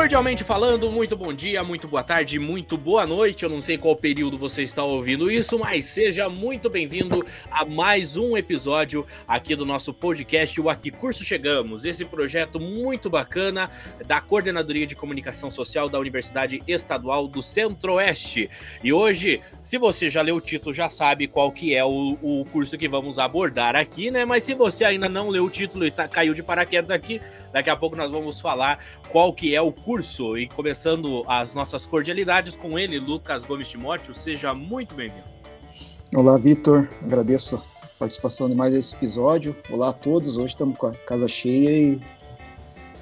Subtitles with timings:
[0.00, 3.42] Cordialmente falando, muito bom dia, muito boa tarde, muito boa noite.
[3.42, 8.16] Eu não sei qual período você está ouvindo isso, mas seja muito bem-vindo a mais
[8.16, 11.84] um episódio aqui do nosso podcast, o Aqui Curso Chegamos.
[11.84, 13.70] Esse projeto muito bacana
[14.06, 18.48] da Coordenadoria de Comunicação Social da Universidade Estadual do Centro-Oeste.
[18.82, 22.46] E hoje, se você já leu o título, já sabe qual que é o, o
[22.46, 24.24] curso que vamos abordar aqui, né?
[24.24, 27.20] Mas se você ainda não leu o título e tá, caiu de paraquedas aqui,
[27.52, 31.84] Daqui a pouco nós vamos falar qual que é o curso e começando as nossas
[31.84, 35.24] cordialidades com ele, Lucas Gomes Timóteo, seja muito bem-vindo.
[36.14, 39.56] Olá, Vitor, agradeço a participação de mais esse episódio.
[39.68, 42.00] Olá a todos, hoje estamos com a casa cheia e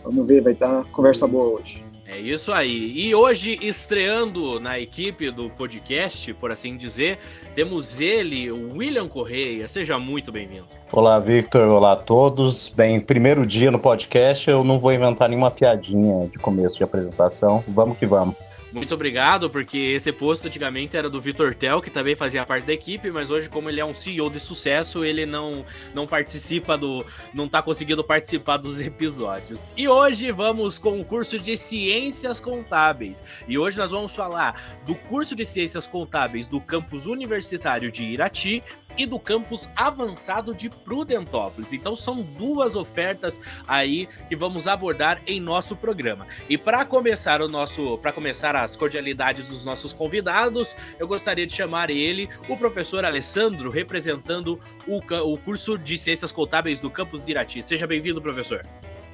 [0.02, 1.88] vamos ver, vai dar conversa boa hoje.
[2.10, 2.98] É isso aí.
[2.98, 7.18] E hoje, estreando na equipe do podcast, por assim dizer,
[7.58, 9.66] temos ele, William Correia.
[9.66, 10.66] Seja muito bem-vindo.
[10.92, 11.66] Olá, Victor.
[11.66, 12.68] Olá a todos.
[12.68, 17.64] Bem, primeiro dia no podcast, eu não vou inventar nenhuma piadinha de começo de apresentação.
[17.66, 18.36] Vamos que vamos.
[18.78, 22.72] Muito obrigado, porque esse posto antigamente era do Vitor Tel, que também fazia parte da
[22.72, 27.04] equipe, mas hoje, como ele é um CEO de sucesso, ele não, não participa do.
[27.34, 29.72] não tá conseguindo participar dos episódios.
[29.76, 33.22] E hoje vamos com o curso de Ciências Contábeis.
[33.46, 38.62] E hoje nós vamos falar do curso de Ciências Contábeis do campus universitário de Irati
[38.98, 41.72] e do campus avançado de Prudentópolis.
[41.72, 46.26] Então são duas ofertas aí que vamos abordar em nosso programa.
[46.48, 51.54] E para começar o nosso, para começar as cordialidades dos nossos convidados, eu gostaria de
[51.54, 57.30] chamar ele, o professor Alessandro, representando o, o curso de Ciências Contábeis do campus de
[57.30, 57.62] Irati.
[57.62, 58.60] Seja bem-vindo, professor.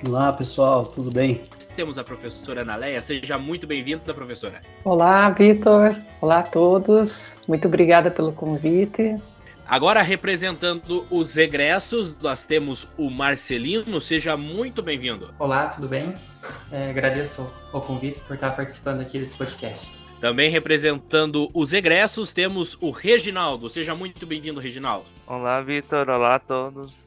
[0.06, 1.42] Olá, pessoal, tudo bem?
[1.76, 4.60] Temos a professora Analeia, seja muito bem-vinda, professora.
[4.84, 5.96] Olá, Vitor.
[6.20, 7.36] Olá a todos.
[7.46, 9.16] Muito obrigada pelo convite.
[9.66, 14.00] Agora, representando os egressos, nós temos o Marcelino.
[14.00, 15.34] Seja muito bem-vindo.
[15.38, 16.12] Olá, tudo bem?
[16.70, 19.96] É, agradeço o convite por estar participando aqui desse podcast.
[20.20, 23.68] Também representando os egressos, temos o Reginaldo.
[23.68, 25.06] Seja muito bem-vindo, Reginaldo.
[25.26, 26.08] Olá, Vitor.
[26.08, 27.03] Olá a todos.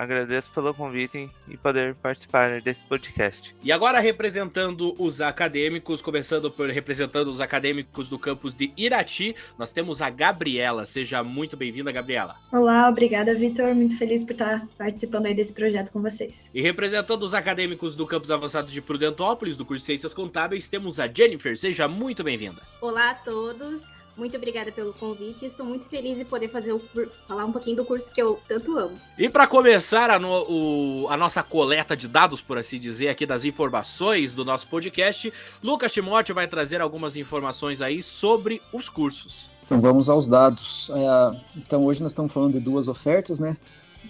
[0.00, 3.54] Agradeço pelo convite e poder participar desse podcast.
[3.62, 9.74] E agora representando os acadêmicos, começando por representando os acadêmicos do campus de Irati, nós
[9.74, 10.86] temos a Gabriela.
[10.86, 12.36] Seja muito bem-vinda, Gabriela.
[12.50, 13.74] Olá, obrigada, Vitor.
[13.74, 16.48] Muito feliz por estar participando aí desse projeto com vocês.
[16.54, 20.98] E representando os acadêmicos do campus avançado de Prudentópolis, do curso de Ciências Contábeis, temos
[20.98, 21.58] a Jennifer.
[21.58, 22.62] Seja muito bem-vinda.
[22.80, 23.82] Olá a todos.
[24.20, 25.46] Muito obrigada pelo convite.
[25.46, 26.82] Estou muito feliz de poder fazer o,
[27.26, 29.00] falar um pouquinho do curso que eu tanto amo.
[29.16, 33.24] E para começar a, no, o, a, nossa coleta de dados, por assim dizer, aqui
[33.24, 35.32] das informações do nosso podcast,
[35.62, 39.48] Lucas Timóteo vai trazer algumas informações aí sobre os cursos.
[39.64, 40.90] Então vamos aos dados.
[40.90, 43.56] É, então hoje nós estamos falando de duas ofertas, né?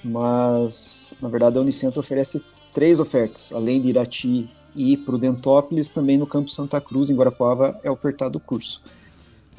[0.02, 2.44] Mas na verdade a Unicentro oferece
[2.74, 7.90] três ofertas, além de Irati e Prudentópolis, também no Campo Santa Cruz, em Guarapuava, é
[7.92, 8.82] ofertado o curso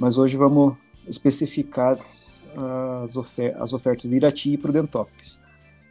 [0.01, 0.75] mas hoje vamos
[1.07, 2.49] especificar as,
[3.15, 5.39] ofer as ofertas de Irati e Prudentópolis.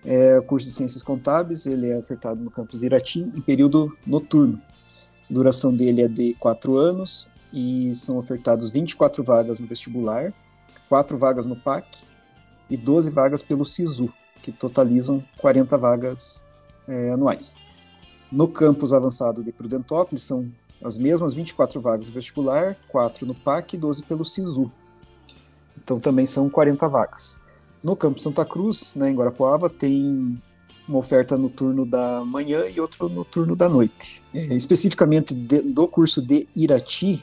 [0.04, 3.96] É, o curso de Ciências Contábeis ele é ofertado no campus de Irati em período
[4.04, 4.60] noturno.
[5.30, 10.34] A duração dele é de quatro anos e são ofertados 24 vagas no vestibular,
[10.88, 11.86] quatro vagas no PAC
[12.68, 14.12] e 12 vagas pelo SISU,
[14.42, 16.44] que totalizam 40 vagas
[16.88, 17.54] é, anuais.
[18.32, 20.50] No campus avançado de Prudentópolis são
[20.82, 24.70] as mesmas 24 vagas no vestibular, 4 no PAC e 12 pelo SISU.
[25.82, 27.46] Então também são 40 vagas.
[27.82, 30.40] No Campo Santa Cruz, né, em Guarapuava, tem
[30.88, 34.22] uma oferta no turno da manhã e outro no turno da noite.
[34.34, 37.22] É, especificamente de, do curso de Irati,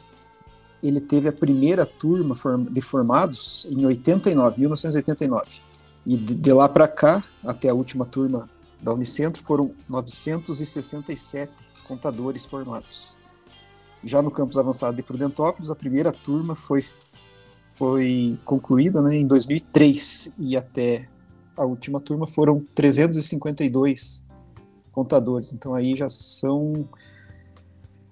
[0.81, 2.35] ele teve a primeira turma
[2.69, 5.61] de formados em 89, 1989.
[6.05, 8.49] E de, de lá para cá, até a última turma
[8.81, 11.51] da Unicentro, foram 967
[11.87, 13.16] contadores formados.
[14.03, 16.83] Já no campus avançado de Prudentópolis, a primeira turma foi,
[17.77, 21.07] foi concluída né, em 2003 e até
[21.55, 24.23] a última turma foram 352
[24.91, 25.51] contadores.
[25.51, 26.87] Então aí já são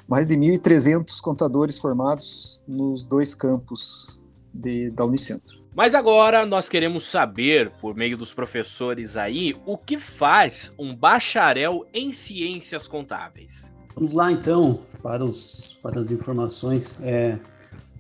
[0.08, 4.24] mais de 1.300 contadores formados nos dois campos
[4.54, 5.64] de, da Unicentro.
[5.76, 11.86] Mas agora nós queremos saber, por meio dos professores aí, o que faz um bacharel
[11.94, 13.75] em ciências contábeis.
[13.96, 17.00] Vamos lá então para, os, para as informações.
[17.02, 17.40] É,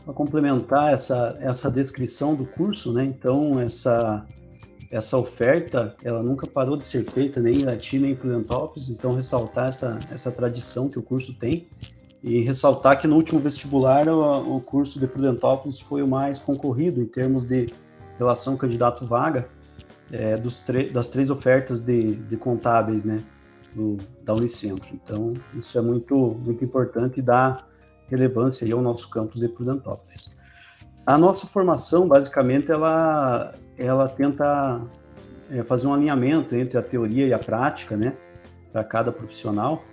[0.05, 3.03] para complementar essa, essa descrição do curso, né?
[3.03, 4.23] Então, essa,
[4.91, 8.89] essa oferta, ela nunca parou de ser feita, nem em Irati, nem em Prudentópolis.
[8.89, 11.65] Então, ressaltar essa, essa tradição que o curso tem
[12.21, 17.01] e ressaltar que no último vestibular o, o curso de Prudentópolis foi o mais concorrido
[17.01, 17.65] em termos de
[18.19, 19.49] relação candidato-vaga
[20.11, 20.35] é,
[20.91, 23.23] das três ofertas de, de contábeis, né?
[23.75, 24.87] Do, da Unicentro.
[24.93, 27.57] Então, isso é muito, muito importante e dá
[28.09, 30.39] relevância ao nosso campus de Prudentópolis.
[31.05, 34.81] A nossa formação, basicamente, ela, ela tenta
[35.51, 38.13] é, fazer um alinhamento entre a teoria e a prática, né,
[38.71, 39.83] para cada profissional,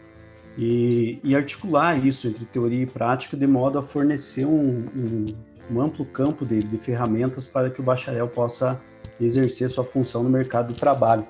[0.56, 5.24] e, e, articular isso entre teoria e prática de modo a fornecer um, um,
[5.70, 8.78] um amplo campo de, de, ferramentas para que o bacharel possa
[9.18, 11.24] exercer sua função no mercado do trabalho.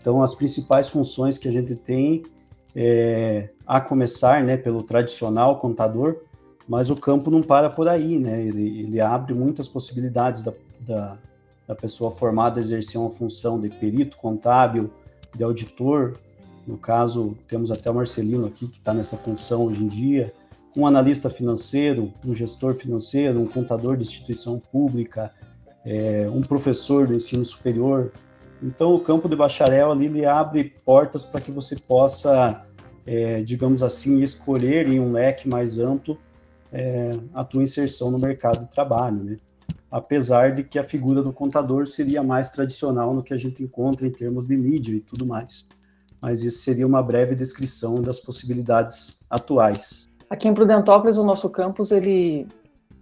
[0.00, 2.22] Então, as principais funções que a gente tem,
[2.74, 6.16] é, a começar né, pelo tradicional contador,
[6.70, 8.42] mas o campo não para por aí, né?
[8.42, 11.18] Ele, ele abre muitas possibilidades da, da,
[11.66, 14.88] da, pessoa formada exercer uma função de perito contábil,
[15.34, 16.16] de auditor.
[16.66, 20.32] No caso, temos até o Marcelino aqui, que está nessa função hoje em dia.
[20.76, 25.32] Um analista financeiro, um gestor financeiro, um contador de instituição pública,
[25.84, 28.12] é, um professor do ensino superior.
[28.62, 32.62] Então, o campo de bacharel ali ele abre portas para que você possa,
[33.06, 36.18] é, digamos assim, escolher em um leque mais amplo
[36.72, 39.36] é, a tua inserção no mercado de trabalho, né?
[39.90, 44.06] Apesar de que a figura do contador seria mais tradicional no que a gente encontra
[44.06, 45.66] em termos de mídia e tudo mais.
[46.22, 50.08] Mas isso seria uma breve descrição das possibilidades atuais.
[50.28, 52.46] Aqui em Prudentópolis, o nosso campus ele,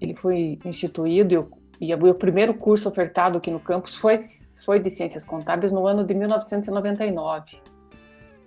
[0.00, 4.16] ele foi instituído e, e o primeiro curso ofertado aqui no campus foi,
[4.68, 7.56] foi de Ciências Contábeis no ano de 1999.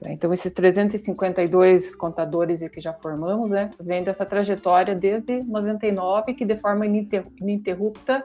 [0.06, 6.56] Então, esses 352 contadores que já formamos, né, vem dessa trajetória desde 99, que de
[6.56, 8.22] forma ininterrupta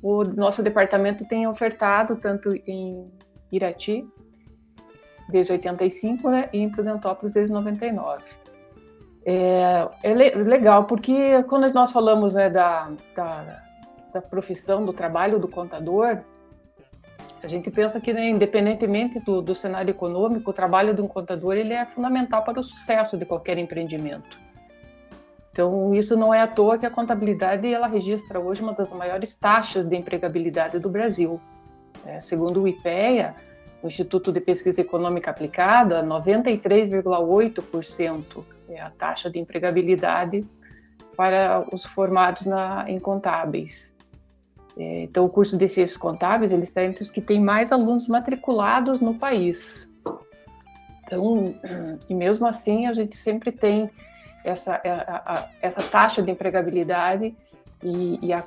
[0.00, 3.10] o nosso departamento tem ofertado, tanto em
[3.50, 4.08] Irati,
[5.28, 8.22] desde 85, né, e em Prudentópolis desde 99.
[9.26, 13.60] É, é legal, porque quando nós falamos né, da, da,
[14.12, 16.22] da profissão, do trabalho do contador,
[17.44, 21.54] a gente pensa que, né, independentemente do, do, cenário econômico, o trabalho de um contador
[21.54, 24.40] ele é fundamental para o sucesso de qualquer empreendimento.
[25.52, 29.36] Então, isso não é à toa que a contabilidade ela registra hoje uma das maiores
[29.36, 31.38] taxas de empregabilidade do Brasil.
[32.06, 33.34] É, segundo o IPEA,
[33.82, 40.48] o Instituto de Pesquisa Econômica Aplicada, 93,8% é a taxa de empregabilidade
[41.14, 43.93] para os formados na, em contábeis.
[44.76, 48.08] É, então, o curso de Ciências Contábeis ele está entre os que tem mais alunos
[48.08, 49.92] matriculados no país.
[51.06, 51.54] Então,
[52.08, 53.90] e mesmo assim, a gente sempre tem
[54.44, 57.34] essa, a, a, essa taxa de empregabilidade
[57.82, 58.44] e, e, a,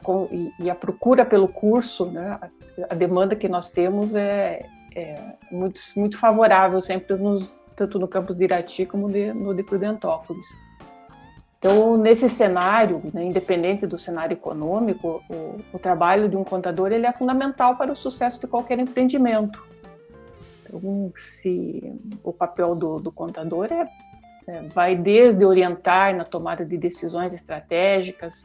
[0.59, 2.39] e, a, procura pelo curso, né?
[2.41, 2.50] a,
[2.89, 4.65] a demanda que nós temos é,
[4.95, 5.15] é,
[5.51, 10.47] muito, muito favorável sempre nos, tanto no campus de Irati como de, no de Prudentópolis.
[11.59, 17.07] Então, nesse cenário, né, independente do cenário econômico, o, o, trabalho de um contador ele
[17.07, 19.65] é fundamental para o sucesso de qualquer empreendimento.
[20.63, 23.88] Então, se o papel do, do contador é,
[24.48, 28.44] é, vai desde orientar na tomada de decisões estratégicas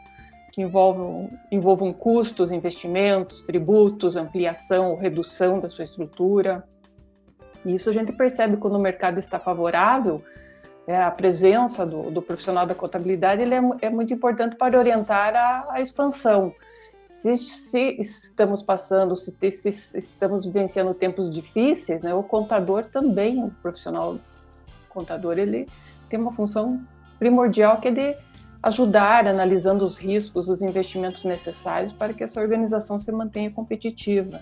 [0.51, 6.65] que envolvam, envolvam custos, investimentos, tributos, ampliação ou redução da sua estrutura.
[7.65, 10.23] E isso a gente percebe quando o mercado está favorável,
[10.87, 15.35] é, a presença do, do, profissional da contabilidade ele é, é muito importante para orientar
[15.35, 16.53] a, a expansão.
[17.07, 23.51] Se, se, estamos passando, se, se, estamos vivenciando tempos difíceis, né, o contador também, o
[23.63, 24.19] profissional
[24.89, 25.69] contador, ele
[26.09, 26.81] tem uma função
[27.19, 28.17] primordial que é de
[28.63, 34.41] ajudar analisando os riscos, os investimentos necessários para que essa organização se mantenha competitiva.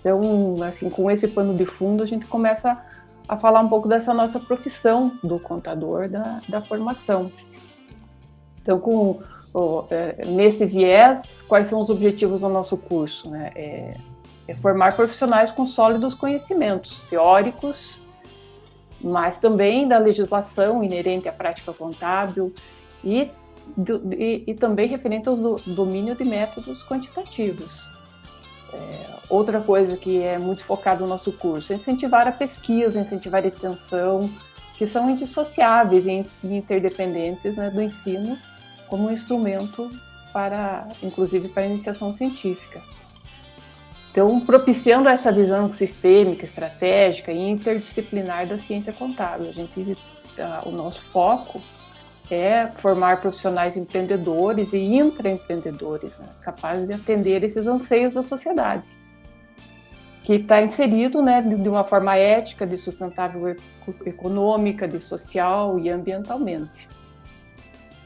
[0.00, 2.82] Então, assim, com esse pano de fundo, a gente começa
[3.32, 7.32] a falar um pouco dessa nossa profissão do contador, da, da formação.
[8.60, 9.22] Então, com,
[9.90, 13.30] é, nesse viés, quais são os objetivos do nosso curso?
[13.30, 13.50] Né?
[13.54, 13.96] É,
[14.48, 18.02] é formar profissionais com sólidos conhecimentos teóricos,
[19.00, 22.52] mas também da legislação inerente à prática contábil
[23.02, 23.30] e,
[23.74, 27.90] do, e, e também referente ao do, domínio de métodos quantitativos.
[28.72, 33.44] É, outra coisa que é muito focado no nosso curso é incentivar a pesquisa, incentivar
[33.44, 34.30] a extensão,
[34.76, 38.38] que são indissociáveis e interdependentes né, do ensino
[38.88, 39.90] como um instrumento
[40.32, 42.82] para, inclusive, para a iniciação científica.
[44.10, 49.96] Então, propiciando essa visão sistêmica, estratégica e interdisciplinar da ciência contábil, a gente,
[50.66, 51.60] o nosso foco
[52.30, 58.88] é formar profissionais empreendedores e intraempreendedores, né, capazes de atender esses anseios da sociedade,
[60.22, 63.56] que está inserido né, de uma forma ética, de sustentável
[64.06, 66.88] econômica, de social e ambientalmente.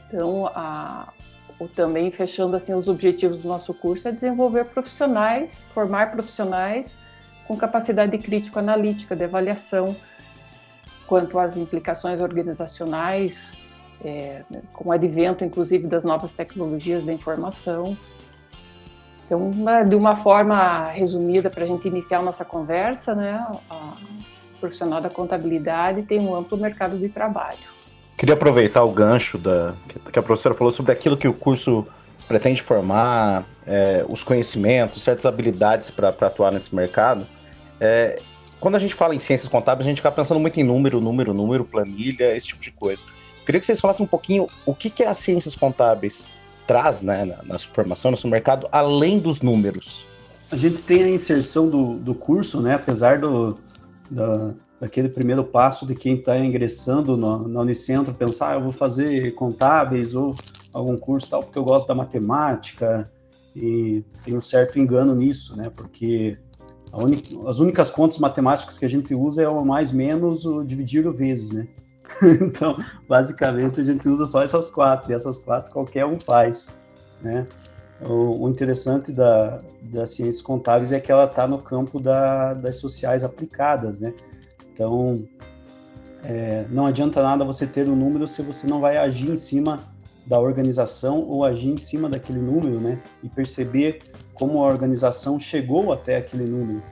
[0.07, 1.13] Então, a,
[1.59, 6.99] o, também fechando assim os objetivos do nosso curso é desenvolver profissionais, formar profissionais
[7.47, 9.95] com capacidade crítico-analítica, de avaliação,
[11.07, 13.55] quanto às implicações organizacionais,
[14.03, 14.41] é,
[14.73, 17.97] com o advento, inclusive, das novas tecnologias da informação.
[19.25, 19.51] Então,
[19.87, 23.97] de uma forma resumida, para a gente iniciar a nossa conversa, né, a
[24.59, 27.57] profissional da contabilidade tem um amplo mercado de trabalho.
[28.17, 29.75] Queria aproveitar o gancho da,
[30.11, 31.85] que a professora falou sobre aquilo que o curso
[32.27, 37.27] pretende formar, é, os conhecimentos, certas habilidades para atuar nesse mercado.
[37.79, 38.19] É,
[38.59, 41.33] quando a gente fala em ciências contábeis, a gente fica pensando muito em número, número,
[41.33, 43.03] número, planilha, esse tipo de coisa.
[43.47, 46.25] Queria que vocês falassem um pouquinho o que, que as ciências contábeis
[46.67, 50.05] traz né, na, na sua formação, no seu mercado, além dos números.
[50.51, 53.57] A gente tem a inserção do, do curso, né, apesar do,
[54.11, 54.51] da,
[54.81, 59.33] daquele primeiro passo de quem está ingressando no, na Unicentro, pensar, ah, eu vou fazer
[59.35, 60.35] contábeis ou
[60.73, 63.09] algum curso tal, porque eu gosto da matemática,
[63.55, 66.37] e tem um certo engano nisso, né, porque
[67.47, 71.13] as únicas contas matemáticas que a gente usa é o mais menos o dividir o
[71.13, 71.65] vezes, né?
[72.41, 76.75] então, basicamente, a gente usa só essas quatro, e essas quatro qualquer um faz,
[77.21, 77.47] né?
[78.01, 82.77] O, o interessante da, das ciências contábeis é que ela está no campo da, das
[82.77, 84.13] sociais aplicadas, né?
[84.73, 85.27] Então,
[86.23, 89.79] é, não adianta nada você ter um número se você não vai agir em cima
[90.25, 92.99] da organização ou agir em cima daquele número, né?
[93.23, 94.01] E perceber
[94.33, 96.83] como a organização chegou até aquele número.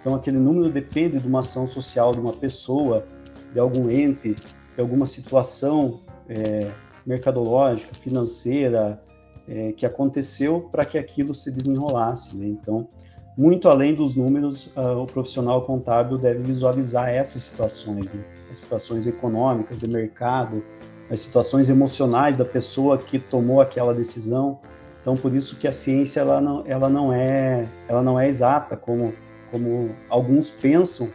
[0.00, 3.04] Então, aquele número depende de uma ação social de uma pessoa,
[3.52, 4.34] de algum ente,
[4.80, 6.70] alguma situação é,
[7.06, 9.02] mercadológica, financeira,
[9.48, 12.36] é, que aconteceu para que aquilo se desenrolasse.
[12.36, 12.46] Né?
[12.46, 12.88] Então,
[13.36, 18.24] muito além dos números, uh, o profissional contábil deve visualizar essas situações, né?
[18.50, 20.64] as situações econômicas, de mercado,
[21.10, 24.60] as situações emocionais da pessoa que tomou aquela decisão.
[25.00, 28.76] Então, por isso que a ciência ela não, ela não é, ela não é exata
[28.76, 29.12] como
[29.54, 31.08] como alguns pensam,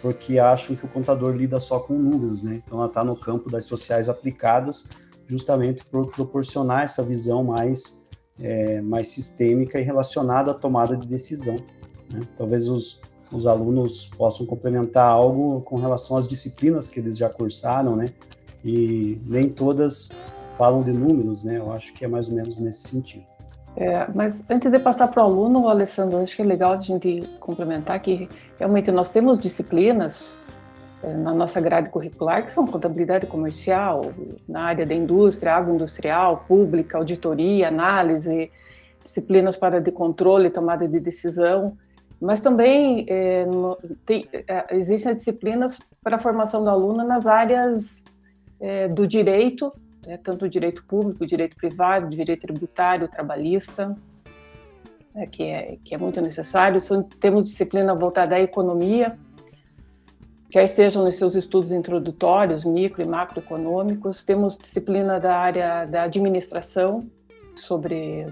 [0.00, 2.62] porque acham que o contador lida só com números, né?
[2.64, 4.88] Então, ela está no campo das sociais aplicadas,
[5.26, 8.06] justamente por proporcionar essa visão mais
[8.38, 11.56] é, mais sistêmica e relacionada à tomada de decisão.
[12.12, 12.20] Né?
[12.36, 13.00] Talvez os,
[13.32, 18.06] os alunos possam complementar algo com relação às disciplinas que eles já cursaram, né?
[18.64, 20.10] E nem todas
[20.56, 21.58] falam de números, né?
[21.58, 23.24] Eu acho que é mais ou menos nesse sentido.
[23.76, 27.28] É, mas antes de passar para o aluno, Alessandro, acho que é legal a gente
[27.38, 28.26] complementar que
[28.58, 30.40] realmente nós temos disciplinas
[31.02, 34.12] é, na nossa grade curricular que são contabilidade comercial,
[34.48, 38.50] na área da indústria, agroindustrial, pública, auditoria, análise,
[39.02, 41.76] disciplinas para de controle tomada de decisão,
[42.18, 48.02] mas também é, no, tem, é, existem disciplinas para a formação do aluno nas áreas
[48.58, 49.70] é, do direito
[50.06, 53.94] né, tanto o direito público, o direito privado, o direito tributário, trabalhista,
[55.12, 56.80] né, que, é, que é muito necessário.
[56.80, 59.18] São, temos disciplina voltada à economia,
[60.48, 64.22] quer sejam nos seus estudos introdutórios, micro e macroeconômicos.
[64.22, 67.04] Temos disciplina da área da administração,
[67.56, 68.26] sobre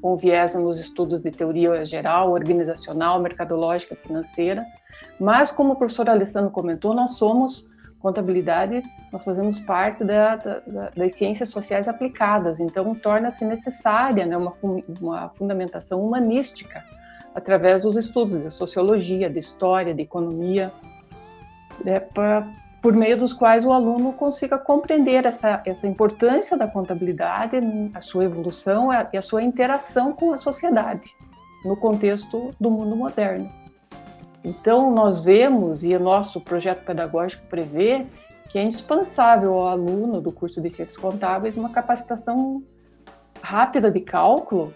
[0.00, 4.64] com viés nos estudos de teoria geral, organizacional, mercadológica, financeira.
[5.18, 7.71] Mas, como o professor Alessandro comentou, nós somos
[8.02, 8.82] contabilidade,
[9.12, 14.52] nós fazemos parte da, da, das ciências sociais aplicadas, então torna-se necessária né, uma,
[15.00, 16.84] uma fundamentação humanística
[17.34, 20.72] através dos estudos de sociologia, de história, de economia,
[21.82, 22.46] né, pra,
[22.82, 27.56] por meio dos quais o aluno consiga compreender essa, essa importância da contabilidade,
[27.94, 31.08] a sua evolução e a sua interação com a sociedade
[31.64, 33.61] no contexto do mundo moderno.
[34.44, 38.06] Então, nós vemos, e o nosso projeto pedagógico prevê,
[38.48, 42.62] que é indispensável ao aluno do curso de Ciências Contábeis uma capacitação
[43.40, 44.74] rápida de cálculo,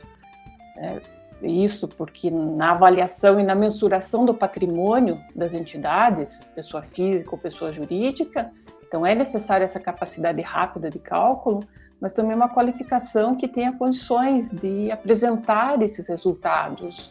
[0.76, 1.00] né?
[1.42, 7.70] isso porque na avaliação e na mensuração do patrimônio das entidades, pessoa física ou pessoa
[7.70, 8.50] jurídica,
[8.86, 11.60] então é necessária essa capacidade rápida de cálculo,
[12.00, 17.10] mas também uma qualificação que tenha condições de apresentar esses resultados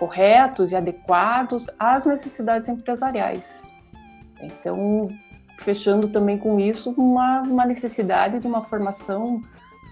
[0.00, 3.62] corretos e adequados às necessidades empresariais.
[4.40, 5.10] Então,
[5.58, 9.42] fechando também com isso, uma, uma necessidade de uma formação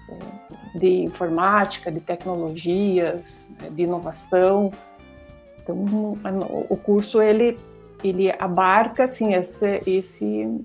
[0.09, 4.71] é, de informática, de tecnologias, né, de inovação.
[5.62, 5.77] Então,
[6.71, 7.59] o curso ele
[8.03, 10.65] ele abarca assim esse,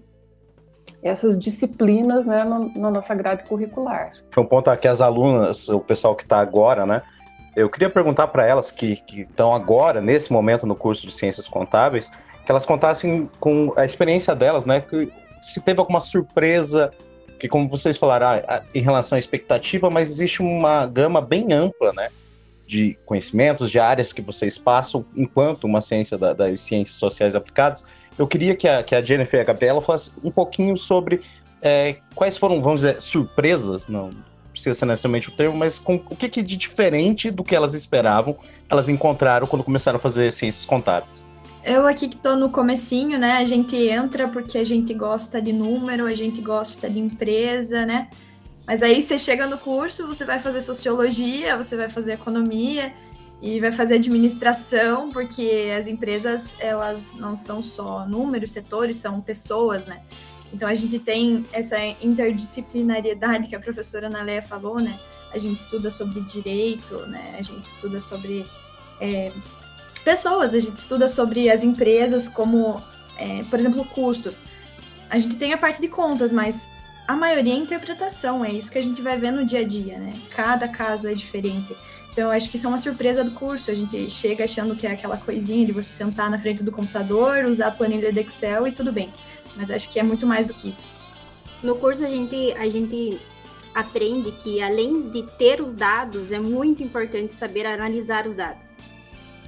[1.02, 2.44] essas disciplinas né,
[2.76, 4.14] na nossa grade curricular.
[4.30, 7.02] Foi um ponto aqui as alunas, o pessoal que está agora, né,
[7.56, 12.12] eu queria perguntar para elas que estão agora, nesse momento, no curso de Ciências Contábeis,
[12.46, 14.82] que elas contassem com a experiência delas, né?
[14.82, 16.92] Que se teve alguma surpresa,
[17.40, 21.94] que como vocês falaram, ah, em relação à expectativa, mas existe uma gama bem ampla,
[21.94, 22.10] né?
[22.66, 27.86] de conhecimentos, de áreas que vocês passam enquanto uma ciência da, das ciências sociais aplicadas.
[28.18, 31.22] Eu queria que a, que a Jennifer e a Gabriela falassem um pouquinho sobre
[31.62, 34.12] é, quais foram, vamos dizer, surpresas, não
[34.54, 37.74] precisa ser necessariamente o termo, mas com, o que, que de diferente do que elas
[37.74, 38.38] esperavam
[38.70, 41.28] elas encontraram quando começaram a fazer ciências contábeis.
[41.64, 43.38] Eu aqui que tô no comecinho, né?
[43.38, 48.10] A gente entra porque a gente gosta de número, a gente gosta de empresa, né?
[48.66, 52.94] Mas aí você chega no curso, você vai fazer sociologia, você vai fazer economia
[53.42, 59.86] e vai fazer administração, porque as empresas, elas não são só números, setores, são pessoas,
[59.86, 60.02] né?
[60.54, 65.00] Então a gente tem essa interdisciplinariedade que a professora Naléia falou, né?
[65.34, 67.36] A gente estuda sobre direito, né?
[67.40, 68.46] A gente estuda sobre
[69.02, 69.32] é,
[70.04, 72.82] pessoas, a gente estuda sobre as empresas como,
[73.18, 74.44] é, por exemplo, custos.
[75.10, 76.70] A gente tem a parte de contas, mas
[77.08, 79.98] a maioria é interpretação, é isso que a gente vai ver no dia a dia,
[79.98, 80.14] né?
[80.30, 81.76] Cada caso é diferente.
[82.12, 83.72] Então, acho que isso é uma surpresa do curso.
[83.72, 87.46] A gente chega achando que é aquela coisinha de você sentar na frente do computador,
[87.46, 89.12] usar a planilha de Excel e tudo bem.
[89.56, 90.90] Mas acho que é muito mais do que isso.
[91.62, 93.20] No curso, a gente, a gente
[93.74, 98.78] aprende que, além de ter os dados, é muito importante saber analisar os dados.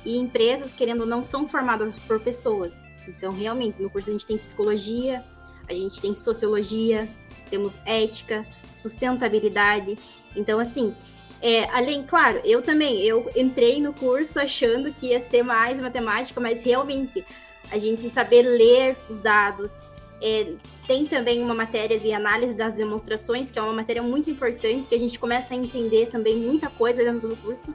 [0.04, 2.88] E empresas, querendo ou não, são formadas por pessoas.
[3.08, 5.24] Então, realmente, no curso a gente tem psicologia,
[5.68, 7.10] a gente tem sociologia,
[7.50, 9.98] temos ética, sustentabilidade.
[10.36, 10.96] Então, assim,
[11.42, 16.40] é, além, claro, eu também, eu entrei no curso achando que ia ser mais matemática,
[16.40, 17.26] mas realmente
[17.70, 19.84] a gente saber ler os dados.
[20.22, 20.54] É,
[20.88, 24.96] tem também uma matéria de análise das demonstrações, que é uma matéria muito importante, que
[24.96, 27.74] a gente começa a entender também muita coisa dentro do curso.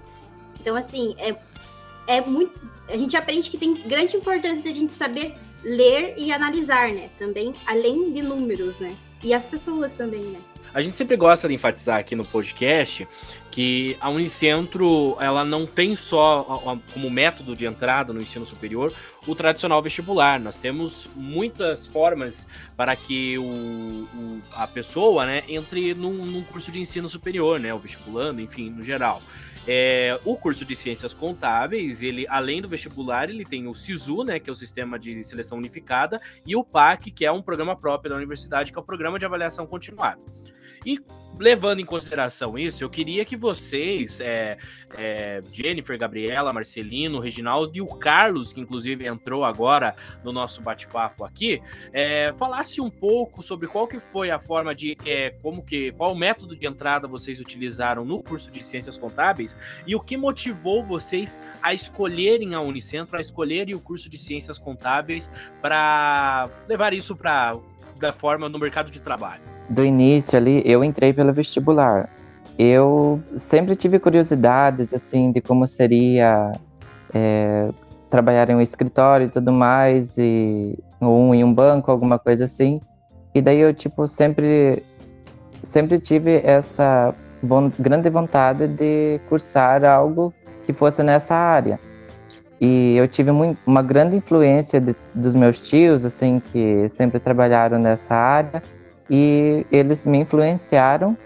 [0.61, 1.37] Então, assim, é,
[2.07, 2.59] é muito.
[2.89, 7.11] A gente aprende que tem grande importância da gente saber ler e analisar, né?
[7.19, 8.97] Também, além de números, né?
[9.23, 10.41] E as pessoas também, né?
[10.73, 13.07] A gente sempre gosta de enfatizar aqui no podcast
[13.51, 18.93] que a Unicentro ela não tem só como método de entrada no ensino superior
[19.27, 20.39] o tradicional vestibular.
[20.39, 22.47] Nós temos muitas formas
[22.77, 27.75] para que o, o a pessoa né, entre num, num curso de ensino superior, né,
[27.75, 29.21] o vestibulando, enfim, no geral.
[29.67, 34.39] É, o curso de Ciências Contábeis, ele, além do vestibular, ele tem o SISU, né,
[34.39, 38.11] que é o Sistema de Seleção Unificada, e o PAC, que é um programa próprio
[38.11, 40.21] da universidade, que é o Programa de Avaliação Continuada.
[40.85, 40.99] E
[41.39, 44.59] levando em consideração isso, eu queria que vocês, é,
[44.97, 51.25] é, Jennifer, Gabriela, Marcelino, Reginaldo e o Carlos, que inclusive entrou agora no nosso bate-papo
[51.25, 51.63] aqui,
[51.93, 56.13] é, falasse um pouco sobre qual que foi a forma de, é, como que, qual
[56.13, 60.85] o método de entrada vocês utilizaram no curso de Ciências Contábeis e o que motivou
[60.85, 65.31] vocês a escolherem a Unicentro, a escolherem o curso de Ciências Contábeis
[65.63, 67.57] para levar isso para
[67.99, 72.11] da forma no mercado de trabalho do início ali, eu entrei pelo vestibular.
[72.59, 76.53] Eu sempre tive curiosidades, assim, de como seria
[77.15, 77.71] é,
[78.11, 82.45] trabalhar em um escritório e tudo mais, e, ou um, em um banco, alguma coisa
[82.45, 82.81] assim.
[83.35, 84.83] E daí eu, tipo, sempre,
[85.63, 87.15] sempre tive essa
[87.79, 90.35] grande vontade de cursar algo
[90.67, 91.79] que fosse nessa área.
[92.61, 93.31] E eu tive
[93.67, 98.61] uma grande influência de, dos meus tios, assim, que sempre trabalharam nessa área,
[99.11, 101.19] e eles me influenciaram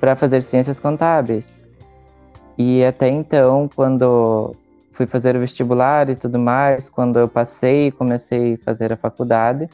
[0.00, 1.60] para fazer ciências contábeis.
[2.56, 4.56] E até então, quando
[4.92, 8.96] fui fazer o vestibular e tudo mais, quando eu passei e comecei a fazer a
[8.96, 9.68] faculdade,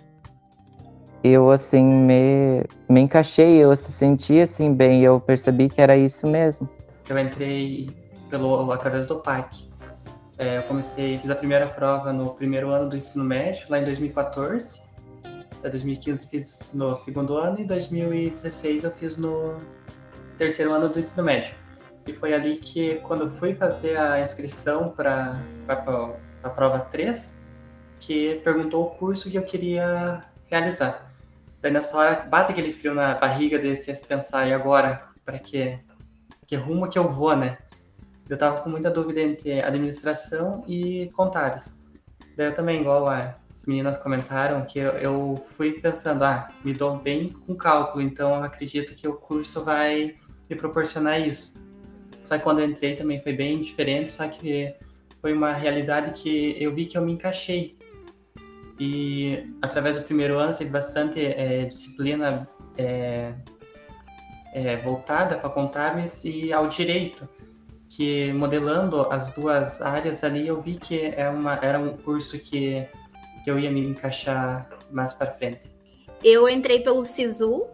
[1.23, 6.27] eu assim me, me encaixei, eu se senti assim bem, eu percebi que era isso
[6.27, 6.69] mesmo.
[7.09, 7.89] Eu entrei
[8.29, 9.71] pelo através do PAC.
[10.37, 13.85] É, eu comecei, fiz a primeira prova no primeiro ano do ensino médio, lá em
[13.85, 14.81] 2014.
[15.71, 19.59] 2015 fiz no segundo ano e 2016 eu fiz no
[20.37, 21.55] terceiro ano do ensino médio.
[22.07, 25.41] E foi ali que, quando fui fazer a inscrição para
[26.43, 27.41] a prova 3,
[28.01, 31.13] que perguntou o curso que eu queria realizar.
[31.61, 35.07] Daí nessa hora bate aquele frio na barriga de você pensar, e agora?
[35.25, 35.79] Para que,
[36.45, 37.59] que rumo que eu vou, né?
[38.29, 41.82] Eu tava com muita dúvida entre administração e contábeis.
[42.43, 47.31] Eu também, igual as meninas comentaram, que eu, eu fui pensando, ah, me dou bem
[47.47, 50.17] com cálculo, então acredito que o curso vai
[50.49, 51.63] me proporcionar isso.
[52.27, 54.75] Só que quando eu entrei também foi bem diferente, só que
[55.21, 57.77] foi uma realidade que eu vi que eu me encaixei.
[58.79, 63.35] E através do primeiro ano teve bastante é, disciplina é,
[64.53, 67.29] é, voltada para contábeis e ao direito
[67.97, 72.87] que modelando as duas áreas ali, eu vi que é uma, era um curso que,
[73.45, 75.71] que eu ia me encaixar mais para frente.
[76.25, 77.67] Eu entrei pelo SISU,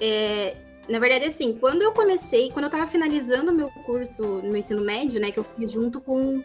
[0.00, 0.56] é,
[0.88, 5.20] Na verdade, assim, quando eu comecei, quando eu estava finalizando meu curso no ensino médio,
[5.20, 6.42] né, que eu fiz junto com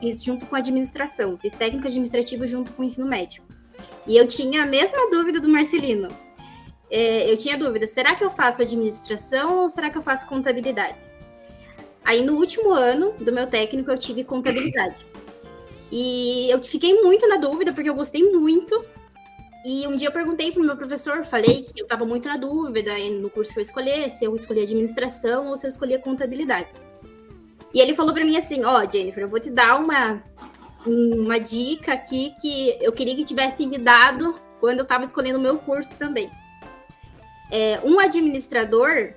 [0.00, 3.42] fiz junto com administração, fiz técnico administrativo junto com ensino médio.
[4.06, 6.08] E eu tinha a mesma dúvida do Marcelino.
[6.90, 11.13] É, eu tinha dúvida, será que eu faço administração ou será que eu faço contabilidade?
[12.04, 15.06] Aí no último ano do meu técnico eu tive contabilidade.
[15.90, 18.84] E eu fiquei muito na dúvida porque eu gostei muito.
[19.64, 22.36] E um dia eu perguntei para o meu professor, falei que eu estava muito na
[22.36, 26.68] dúvida no curso que eu escolher, se eu escolhia administração ou se eu escolhia contabilidade.
[27.72, 30.22] E ele falou para mim assim: Ó, oh, Jennifer, eu vou te dar uma,
[30.86, 35.42] uma dica aqui que eu queria que tivesse me dado quando eu estava escolhendo o
[35.42, 36.30] meu curso também.
[37.50, 39.14] É, um administrador,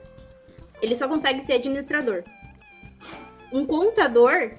[0.81, 2.23] ele só consegue ser administrador.
[3.51, 4.51] Um contador,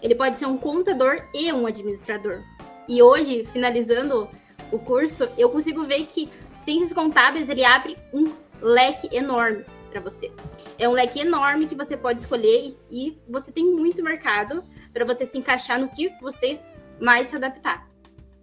[0.00, 2.42] ele pode ser um contador e um administrador.
[2.88, 4.28] E hoje, finalizando
[4.70, 6.28] o curso, eu consigo ver que
[6.60, 10.32] ciências contábeis ele abre um leque enorme para você.
[10.78, 15.04] É um leque enorme que você pode escolher e, e você tem muito mercado para
[15.04, 16.58] você se encaixar no que você
[17.00, 17.88] mais se adaptar.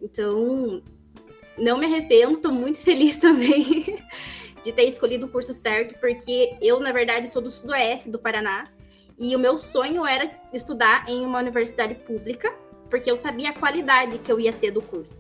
[0.01, 0.81] Então,
[1.57, 4.01] não me arrependo, estou muito feliz também
[4.63, 8.65] de ter escolhido o curso certo, porque eu, na verdade, sou do sudoeste do Paraná
[9.19, 12.53] e o meu sonho era estudar em uma universidade pública,
[12.89, 15.19] porque eu sabia a qualidade que eu ia ter do curso.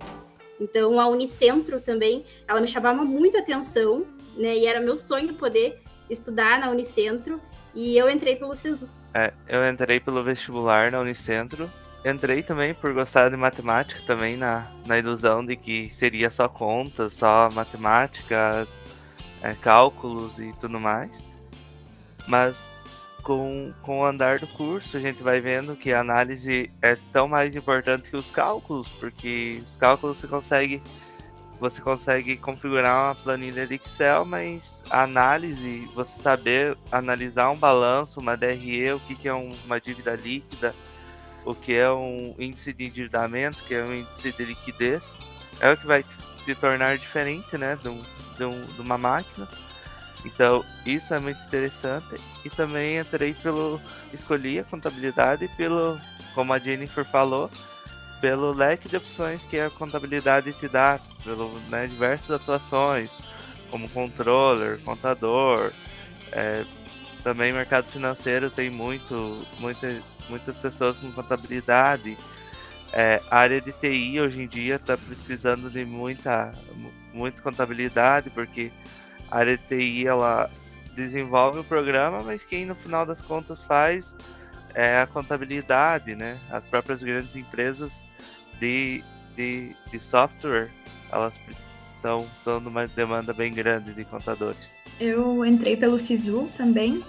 [0.59, 4.05] Então, a Unicentro também, ela me chamava muito atenção,
[4.37, 4.55] né?
[4.55, 7.41] E era meu sonho poder estudar na Unicentro.
[7.75, 8.89] E eu entrei pelo SISU.
[9.13, 11.69] É, eu entrei pelo vestibular na Unicentro.
[12.05, 17.13] Entrei também por gostar de matemática, também na, na ilusão de que seria só contas,
[17.13, 18.65] só matemática,
[19.41, 21.21] é, cálculos e tudo mais.
[22.27, 22.71] Mas
[23.23, 27.27] com, com o andar do curso, a gente vai vendo que a análise é tão
[27.27, 30.81] mais importante que os cálculos, porque os cálculos você consegue
[31.59, 38.19] você consegue configurar uma planilha de Excel, mas a análise, você saber analisar um balanço,
[38.19, 40.73] uma DRE, o que, que é uma dívida líquida,
[41.43, 45.13] o que é um índice de endividamento, que é um índice de liquidez,
[45.59, 46.05] é o que vai
[46.45, 48.01] te tornar diferente né, de, um,
[48.37, 49.47] de, um, de uma máquina.
[50.25, 52.19] Então, isso é muito interessante.
[52.43, 53.79] E também entrei pelo.
[54.13, 55.99] Escolhi a contabilidade pelo.
[56.35, 57.49] Como a Jennifer falou,
[58.21, 63.11] pelo leque de opções que a contabilidade te dá, pelo né, diversas atuações,
[63.71, 65.71] como controller, contador.
[66.31, 66.63] É,
[67.23, 72.17] também mercado financeiro tem muito, muita, muitas pessoas com contabilidade.
[72.91, 76.53] É, a área de TI hoje em dia está precisando de muita,
[77.13, 78.71] muita contabilidade, porque
[79.29, 79.59] a área
[80.05, 80.49] ela
[80.95, 84.15] desenvolve o programa, mas quem no final das contas faz
[84.73, 86.37] é a contabilidade, né?
[86.51, 88.03] As próprias grandes empresas
[88.59, 89.03] de,
[89.35, 90.69] de, de software,
[91.11, 91.33] elas
[91.95, 94.79] estão dando uma demanda bem grande de contadores.
[94.99, 97.03] Eu entrei pelo SISU também,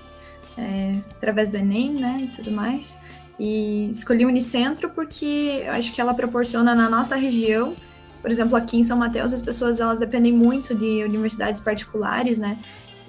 [0.57, 3.01] é, através do Enem, né, e tudo mais,
[3.39, 7.77] e escolhi o Unicentro porque eu acho que ela proporciona na nossa região
[8.21, 12.59] por exemplo, aqui em São Mateus, as pessoas elas dependem muito de universidades particulares, né?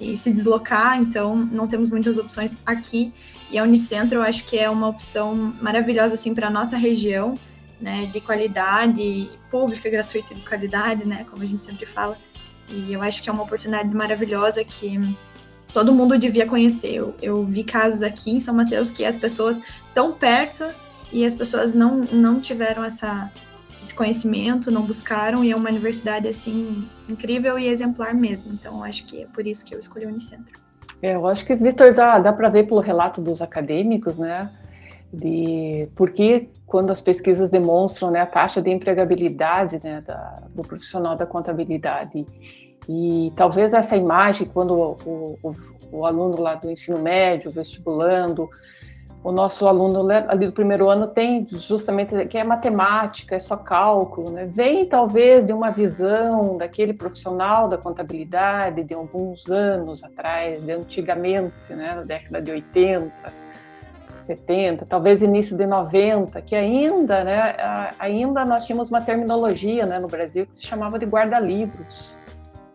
[0.00, 3.12] E se deslocar, então não temos muitas opções aqui.
[3.50, 7.34] E a Unicentro eu acho que é uma opção maravilhosa assim para nossa região,
[7.80, 8.06] né?
[8.06, 11.24] De qualidade pública, gratuita e de qualidade, né?
[11.30, 12.16] Como a gente sempre fala.
[12.68, 14.98] E eu acho que é uma oportunidade maravilhosa que
[15.72, 16.94] todo mundo devia conhecer.
[16.94, 20.66] Eu, eu vi casos aqui em São Mateus que as pessoas estão perto
[21.12, 23.30] e as pessoas não, não tiveram essa
[23.82, 28.52] esse conhecimento, não buscaram, e é uma universidade, assim, incrível e exemplar mesmo.
[28.52, 30.60] Então, acho que é por isso que eu escolhi o Unicentro.
[31.02, 34.48] É, eu acho que, Vitor, dá, dá para ver pelo relato dos acadêmicos, né,
[35.12, 41.14] de porque quando as pesquisas demonstram né, a taxa de empregabilidade né, da, do profissional
[41.14, 42.24] da contabilidade.
[42.88, 45.54] E talvez essa imagem, quando o, o,
[45.92, 48.48] o aluno lá do ensino médio, vestibulando,
[49.24, 54.30] o nosso aluno ali do primeiro ano tem justamente que é matemática, é só cálculo,
[54.30, 54.46] né?
[54.46, 61.72] Vem talvez de uma visão daquele profissional da contabilidade de alguns anos atrás, de antigamente,
[61.72, 63.12] né, na década de 80,
[64.20, 67.54] 70, talvez início de 90, que ainda, né,
[68.00, 72.18] ainda nós tínhamos uma terminologia, né, no Brasil que se chamava de guarda-livros.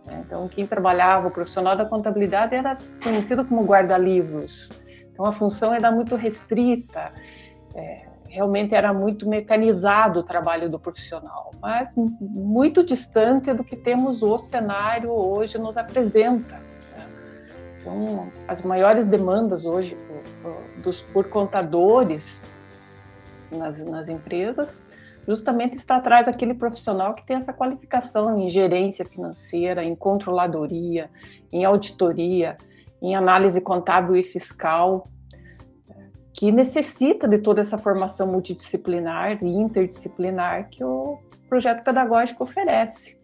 [0.05, 0.23] Né?
[0.25, 4.86] Então, quem trabalhava, o profissional da contabilidade era conhecido como guarda-livros
[5.17, 7.11] então a função era muito restrita,
[7.73, 14.21] é, realmente era muito mecanizado o trabalho do profissional, mas muito distante do que temos
[14.21, 16.57] o cenário hoje nos apresenta.
[16.57, 17.07] Né?
[17.81, 22.39] Então, as maiores demandas hoje por, por, dos, por contadores
[23.51, 24.87] nas, nas empresas
[25.27, 31.09] justamente está atrás daquele profissional que tem essa qualificação em gerência financeira, em controladoria,
[31.51, 32.55] em auditoria,
[33.01, 35.07] em análise contábil e fiscal,
[36.33, 41.17] que necessita de toda essa formação multidisciplinar e interdisciplinar que o
[41.49, 43.17] projeto pedagógico oferece.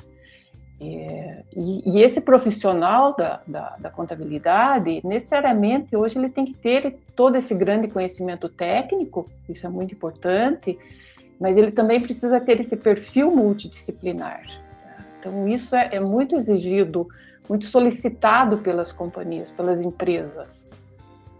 [0.82, 7.38] E, e, esse profissional da, da, da, contabilidade, necessariamente, hoje ele tem que ter todo
[7.38, 10.78] esse grande conhecimento técnico, isso é muito importante,
[11.40, 14.44] mas ele também precisa ter esse perfil multidisciplinar.
[15.20, 17.08] Então, isso é, é muito exigido,
[17.48, 20.70] muito solicitado pelas companhias, pelas empresas,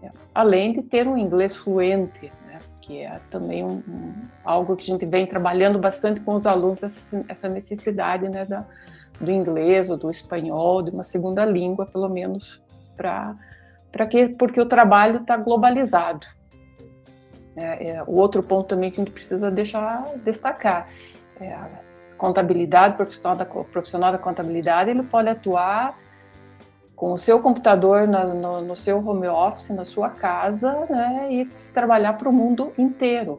[0.02, 0.10] né?
[0.34, 2.58] além de ter um inglês fluente, né?
[2.80, 4.14] que é também um, um,
[4.44, 8.66] algo que a gente vem trabalhando bastante com os alunos, essa, essa necessidade né, da,
[9.20, 12.62] do inglês ou do espanhol, de uma segunda língua, pelo menos,
[12.96, 16.26] para que porque o trabalho está globalizado.
[17.56, 20.88] É, é, o outro ponto também que a gente precisa deixar destacar
[21.40, 21.56] é
[22.24, 25.94] contabilidade, profissional da, profissional da contabilidade, ele pode atuar
[26.96, 31.44] com o seu computador na, no, no, seu home office, na sua casa, né, e
[31.74, 33.38] trabalhar para o mundo inteiro.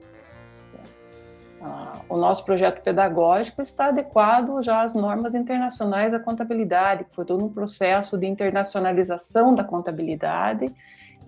[1.59, 7.25] Ah, o nosso projeto pedagógico está adequado já às normas internacionais da contabilidade, que foi
[7.25, 10.71] todo um processo de internacionalização da contabilidade,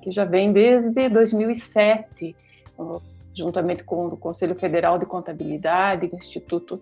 [0.04, 2.36] que já vem desde 2007,
[3.34, 6.80] juntamente com o Conselho Federal de Contabilidade, o Instituto,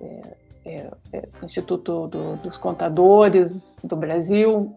[0.00, 4.74] é, é, é, Instituto do, dos Contadores do Brasil.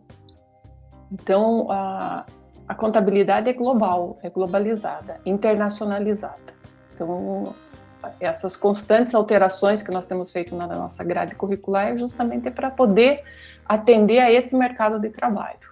[1.11, 2.25] Então, a,
[2.67, 6.53] a contabilidade é global, é globalizada, internacionalizada.
[6.93, 7.55] Então,
[8.19, 13.23] essas constantes alterações que nós temos feito na nossa grade curricular é justamente para poder
[13.65, 15.68] atender a esse mercado de trabalho.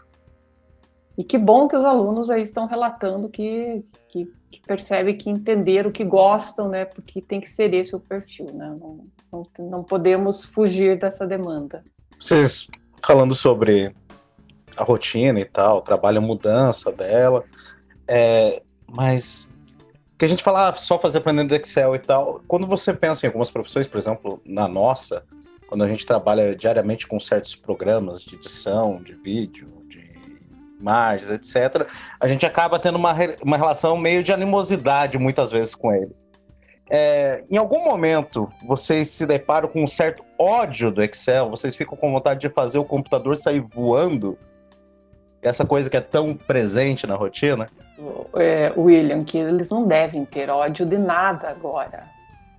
[1.18, 5.92] E que bom que os alunos aí estão relatando que, que, que percebem que entenderam,
[5.92, 6.86] que gostam, né?
[6.86, 8.78] Porque tem que ser esse o perfil, né?
[8.80, 11.84] Não, não, não podemos fugir dessa demanda.
[12.20, 12.68] Vocês
[13.04, 13.96] falando sobre
[14.76, 17.44] a rotina e tal, trabalho, a mudança dela,
[18.08, 19.52] é, mas
[20.18, 22.42] que a gente fala ah, só fazer aprendendo Excel e tal.
[22.48, 25.24] Quando você pensa em algumas profissões, por exemplo, na nossa,
[25.68, 29.77] quando a gente trabalha diariamente com certos programas de edição, de vídeo, de
[30.80, 31.88] imagens, etc.,
[32.20, 36.16] a gente acaba tendo uma, uma relação meio de animosidade muitas vezes com ele.
[36.90, 41.50] É, em algum momento vocês se deparam com um certo ódio do Excel?
[41.50, 44.38] Vocês ficam com vontade de fazer o computador sair voando?
[45.42, 47.70] Essa coisa que é tão presente na rotina?
[48.36, 52.06] é, William, que eles não devem ter ódio de nada agora,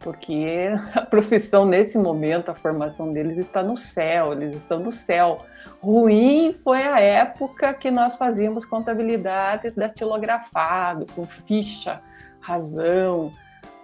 [0.00, 5.44] porque a profissão nesse momento, a formação deles está no céu, eles estão no céu.
[5.80, 12.00] Ruim foi a época que nós fazíamos contabilidade datilografado, com ficha,
[12.40, 13.32] razão,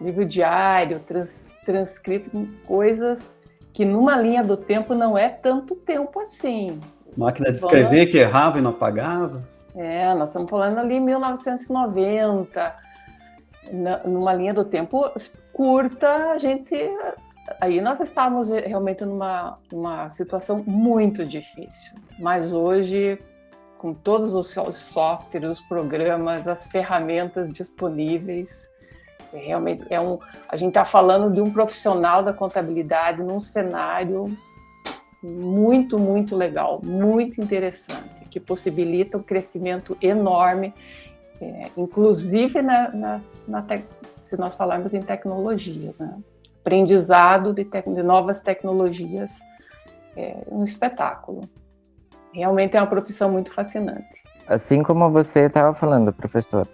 [0.01, 2.31] livro diário, trans, transcrito,
[2.67, 3.33] coisas
[3.73, 6.81] que numa linha do tempo não é tanto tempo assim.
[7.17, 9.43] Máquina de escrever que errava e não apagava?
[9.75, 12.75] É, nós estamos falando ali 1990,
[13.73, 15.11] na, numa linha do tempo
[15.55, 16.75] curta, a gente.
[17.61, 21.95] Aí nós estávamos realmente numa, numa situação muito difícil.
[22.19, 23.19] Mas hoje,
[23.79, 28.69] com todos os softwares, os programas, as ferramentas disponíveis,
[29.33, 30.19] é realmente é um.
[30.49, 34.37] A gente está falando de um profissional da contabilidade num cenário
[35.23, 40.75] muito, muito legal, muito interessante, que possibilita um crescimento enorme,
[41.41, 43.63] é, inclusive na, nas, na
[44.25, 46.17] se nós falarmos em tecnologias, né?
[46.61, 49.39] aprendizado de, de, novas tecnologias,
[50.17, 51.49] é um espetáculo.
[52.33, 54.23] Realmente é uma profissão muito fascinante.
[54.49, 56.67] Assim como você estava falando, professor,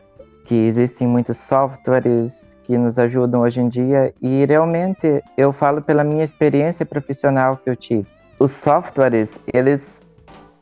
[0.44, 6.04] que existem muitos softwares que nos ajudam hoje em dia e realmente eu falo pela
[6.04, 8.06] minha experiência profissional que eu tive
[8.40, 10.02] os softwares, eles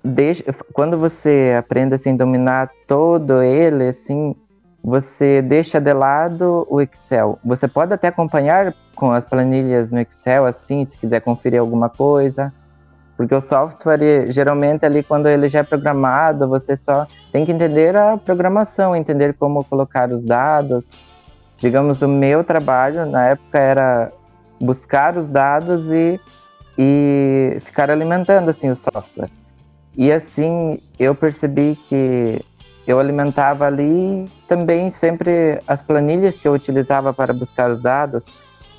[0.04, 4.34] deixam, quando você aprende assim dominar todo ele, assim,
[4.82, 7.38] você deixa de lado o Excel.
[7.44, 12.52] Você pode até acompanhar com as planilhas no Excel, assim, se quiser conferir alguma coisa,
[13.16, 17.96] porque o software, geralmente, ali quando ele já é programado, você só tem que entender
[17.96, 20.90] a programação, entender como colocar os dados.
[21.58, 24.12] Digamos, o meu trabalho na época era
[24.60, 26.20] buscar os dados e
[26.78, 29.30] e ficar alimentando assim o software.
[29.96, 32.40] E assim eu percebi que
[32.88, 38.32] eu alimentava ali também sempre as planilhas que eu utilizava para buscar os dados.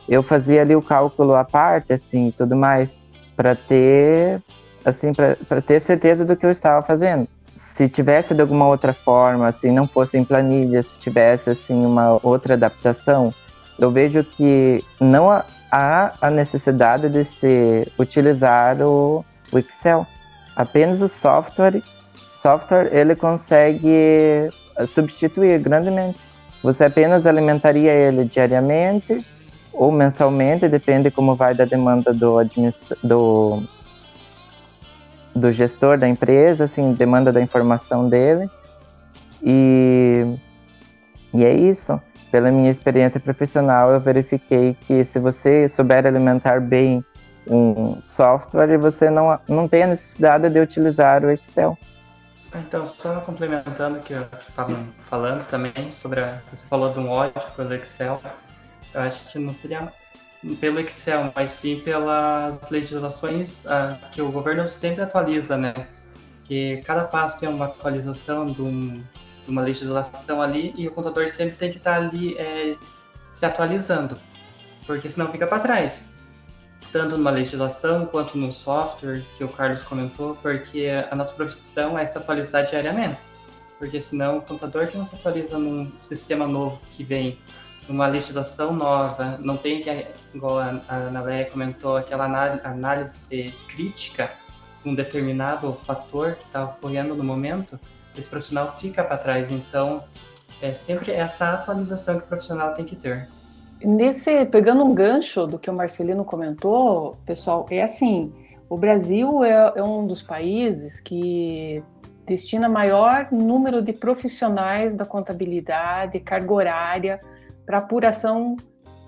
[0.07, 2.99] Eu fazia ali o cálculo à parte, assim, tudo mais,
[3.35, 4.41] para ter,
[4.83, 7.27] assim, para ter certeza do que eu estava fazendo.
[7.53, 12.19] Se tivesse de alguma outra forma, assim, não fosse em planilhas, se tivesse assim uma
[12.23, 13.31] outra adaptação,
[13.77, 20.07] eu vejo que não há a necessidade de se utilizar o, o Excel.
[20.55, 21.83] Apenas o software
[22.41, 24.49] software ele consegue
[24.87, 26.19] substituir grandemente.
[26.63, 29.25] Você apenas alimentaria ele diariamente
[29.73, 32.37] ou mensalmente, depende como vai da demanda do,
[33.03, 33.63] do,
[35.33, 38.49] do gestor da empresa, assim, demanda da informação dele.
[39.41, 40.25] E,
[41.33, 41.99] e é isso.
[42.31, 47.03] Pela minha experiência profissional, eu verifiquei que se você souber alimentar bem
[47.49, 51.77] um software, você não, não tem a necessidade de utilizar o Excel.
[52.55, 57.09] Então, só complementando o que eu estava falando também sobre a, você falou de um
[57.09, 58.21] ódio pelo Excel.
[58.93, 59.93] Eu acho que não seria
[60.59, 65.73] pelo Excel, mas sim pelas legislações uh, que o governo sempre atualiza, né?
[66.43, 68.95] Que cada passo tem uma atualização de, um,
[69.45, 72.75] de uma legislação ali e o contador sempre tem que estar ali é,
[73.31, 74.17] se atualizando,
[74.87, 76.09] porque senão fica para trás
[76.91, 82.05] tanto numa legislação quanto no software que o Carlos comentou, porque a nossa profissão é
[82.05, 83.19] se atualizar diariamente.
[83.77, 87.39] Porque senão o contador que não se atualiza num sistema novo que vem,
[87.87, 92.25] numa legislação nova, não tem que, igual a Ana Leia comentou, aquela
[92.63, 94.31] análise crítica
[94.83, 97.79] de um determinado fator que está ocorrendo no momento,
[98.15, 99.49] esse profissional fica para trás.
[99.49, 100.03] Então,
[100.61, 103.27] é sempre essa atualização que o profissional tem que ter.
[103.81, 108.33] Nesse, pegando um gancho do que o Marcelino comentou, pessoal, é assim,
[108.69, 111.81] o Brasil é, é um dos países que
[112.25, 117.21] destina maior número de profissionais da contabilidade, carga horária,
[117.65, 118.57] para apuração,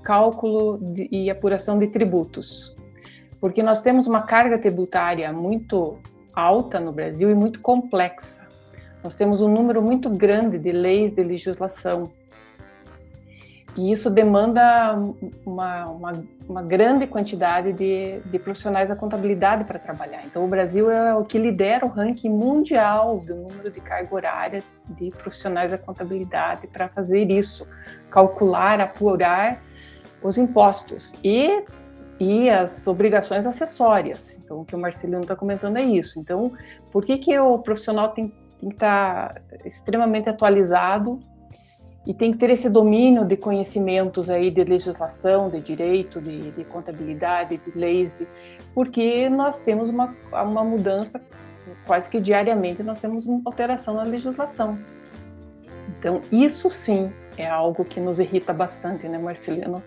[0.03, 2.75] cálculo de, e apuração de tributos.
[3.39, 5.99] Porque nós temos uma carga tributária muito
[6.33, 8.41] alta no Brasil e muito complexa.
[9.03, 12.11] Nós temos um número muito grande de leis de legislação
[13.77, 14.93] e isso demanda
[15.45, 20.23] uma, uma, uma grande quantidade de, de, profissionais da contabilidade para trabalhar.
[20.25, 24.63] Então, o Brasil é o que lidera o ranking mundial do número de carga horária
[24.89, 27.65] de profissionais da contabilidade para fazer isso,
[28.09, 29.61] calcular, apurar
[30.21, 31.63] os impostos e,
[32.19, 34.37] e as obrigações acessórias.
[34.43, 36.19] Então, o que o Marcelino está comentando é isso.
[36.19, 36.51] Então,
[36.91, 41.21] por que, que o profissional tem, tem que estar tá extremamente atualizado
[42.05, 46.63] e tem que ter esse domínio de conhecimentos aí de legislação, de direito, de, de
[46.63, 48.27] contabilidade, de leis, de,
[48.73, 51.23] porque nós temos uma, uma mudança
[51.85, 54.79] quase que diariamente, nós temos uma alteração na legislação.
[55.99, 59.83] Então, isso sim é algo que nos irrita bastante, né, Marcelino?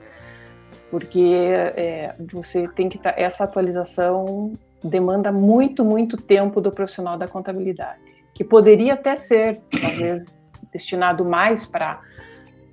[0.91, 1.41] Porque
[1.77, 3.13] é, você tem que estar.
[3.13, 7.99] Tá, essa atualização demanda muito, muito tempo do profissional da contabilidade,
[8.33, 10.27] que poderia até ser, talvez,
[10.75, 12.03] destinado mais para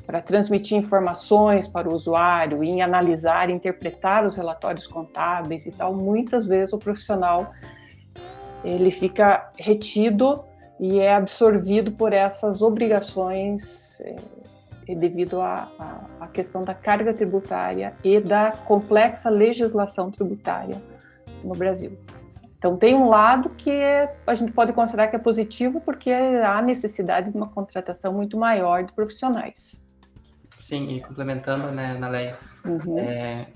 [0.06, 6.46] para transmitir informações para o usuário, em analisar, interpretar os relatórios contábeis e tal, muitas
[6.46, 7.54] vezes o profissional
[8.62, 10.44] ele fica retido
[10.80, 14.16] e é absorvido por essas obrigações é,
[14.96, 15.70] devido à,
[16.34, 20.82] questão da carga tributária e da complexa legislação tributária
[21.44, 21.98] no Brasil.
[22.62, 23.72] Então, tem um lado que
[24.28, 28.84] a gente pode considerar que é positivo, porque há necessidade de uma contratação muito maior
[28.84, 29.84] de profissionais.
[30.60, 33.00] Sim, e complementando, né, na lei, uhum.
[33.00, 33.48] é,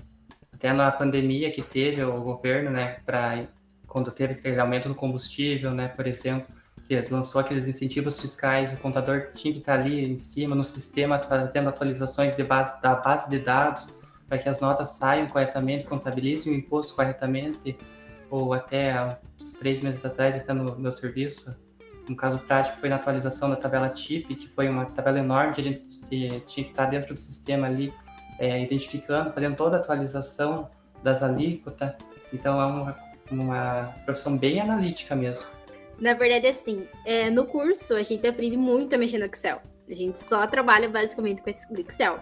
[0.52, 3.44] até na pandemia que teve o governo, né, para
[3.86, 6.52] quando teve aquele aumento do combustível, né, por exemplo,
[6.88, 11.16] que lançou aqueles incentivos fiscais, o contador tinha que estar ali em cima no sistema
[11.20, 13.96] fazendo atualizações de base, da base de dados
[14.28, 17.78] para que as notas saiam corretamente, contabilizem o imposto corretamente,
[18.30, 21.56] ou até uns três meses atrás, até no meu serviço,
[22.08, 25.60] um caso prático foi na atualização da tabela TIP, que foi uma tabela enorme que
[25.60, 27.92] a gente tinha que estar dentro do sistema ali,
[28.38, 30.70] é, identificando, fazendo toda a atualização
[31.02, 31.92] das alíquotas.
[32.32, 32.96] Então é uma,
[33.30, 35.48] uma profissão bem analítica mesmo.
[35.98, 39.60] Na verdade, assim, é, no curso a gente aprende muito a mexer no Excel.
[39.88, 42.18] A gente só trabalha basicamente com esse Excel.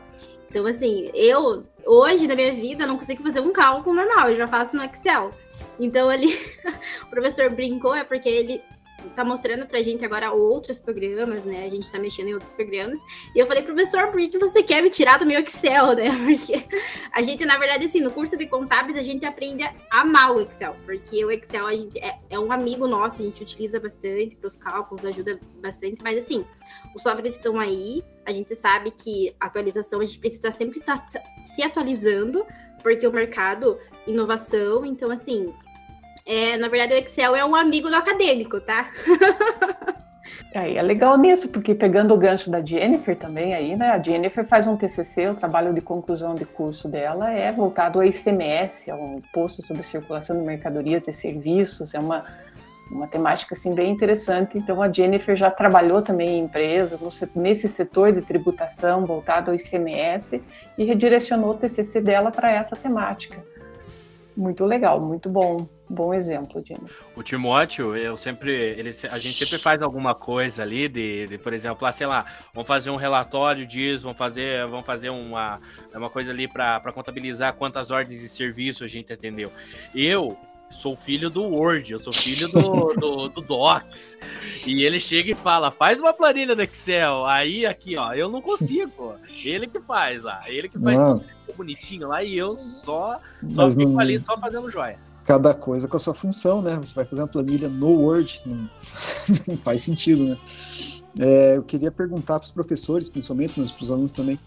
[0.49, 4.47] Então, assim, eu, hoje na minha vida, não consigo fazer um cálculo normal, eu já
[4.47, 5.33] faço no Excel.
[5.79, 6.29] Então ali
[7.03, 8.63] o professor brincou, é porque ele
[9.11, 11.65] tá mostrando pra gente agora outros programas, né?
[11.65, 13.01] A gente tá mexendo em outros programas.
[13.35, 16.05] E eu falei, professor, por que você quer me tirar do meu Excel, né?
[16.25, 16.65] Porque
[17.13, 20.41] a gente, na verdade, assim, no curso de contábeis, a gente aprende a amar o
[20.41, 20.77] Excel.
[20.85, 24.57] Porque o Excel gente, é, é, um amigo nosso, a gente utiliza bastante para os
[24.57, 25.99] cálculos, ajuda bastante.
[26.03, 26.45] Mas, assim,
[26.95, 28.03] os softwares estão aí.
[28.25, 32.47] A gente sabe que atualização, a gente precisa sempre estar tá se atualizando,
[32.83, 35.55] porque o mercado, inovação, então, assim,
[36.27, 38.91] é, na verdade, o Excel é um amigo do acadêmico, tá?
[40.55, 43.91] É, é legal nisso, porque pegando o gancho da Jennifer também aí, né?
[43.91, 48.05] A Jennifer faz um TCC, o trabalho de conclusão de curso dela é voltado ao
[48.05, 52.25] ICMS, é um imposto sobre circulação de mercadorias e serviços, é uma
[52.91, 54.59] uma temática assim bem interessante.
[54.59, 57.01] Então a Jennifer já trabalhou também em empresas
[57.35, 60.43] nesse setor de tributação voltado ao ICMS
[60.79, 63.43] e redirecionou o TCC dela para essa temática.
[64.37, 65.67] Muito legal, muito bom.
[65.89, 66.89] Bom exemplo, Jimmy.
[67.15, 71.53] O Timóteo, eu sempre, ele, a gente sempre faz alguma coisa ali de, de, por
[71.53, 72.25] exemplo, lá, sei lá,
[72.55, 75.61] vamos fazer um relatório disso, vamos fazer, vamos fazer uma,
[75.95, 79.53] uma coisa ali para contabilizar quantas ordens de serviço a gente atendeu.
[79.95, 80.39] Eu
[80.71, 84.19] sou filho do Word, eu sou filho do, do, do, Docs.
[84.67, 87.27] E ele chega e fala, faz uma planilha do Excel.
[87.27, 89.17] Aí aqui, ó, eu não consigo.
[89.45, 93.21] Ele que faz lá, ele que faz tudo bonitinho lá e eu só,
[93.51, 94.01] só fico não...
[94.01, 96.77] ali só fazendo joia cada coisa com a sua função, né?
[96.77, 98.57] Você vai fazer uma planilha no Word, não,
[99.49, 100.39] não faz sentido, né?
[101.19, 104.39] É, eu queria perguntar para os professores, principalmente, mas para os alunos também,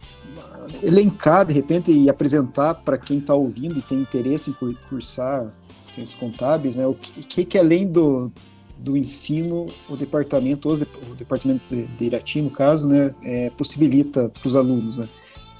[0.83, 5.53] elencar de repente e apresentar para quem está ouvindo e tem interesse em cursar
[5.87, 6.85] ciências contábeis, né?
[6.85, 8.29] O que, que além do,
[8.77, 14.47] do ensino, o departamento, o departamento de, de Irati, no caso, né, é, possibilita para
[14.47, 15.07] os alunos, né?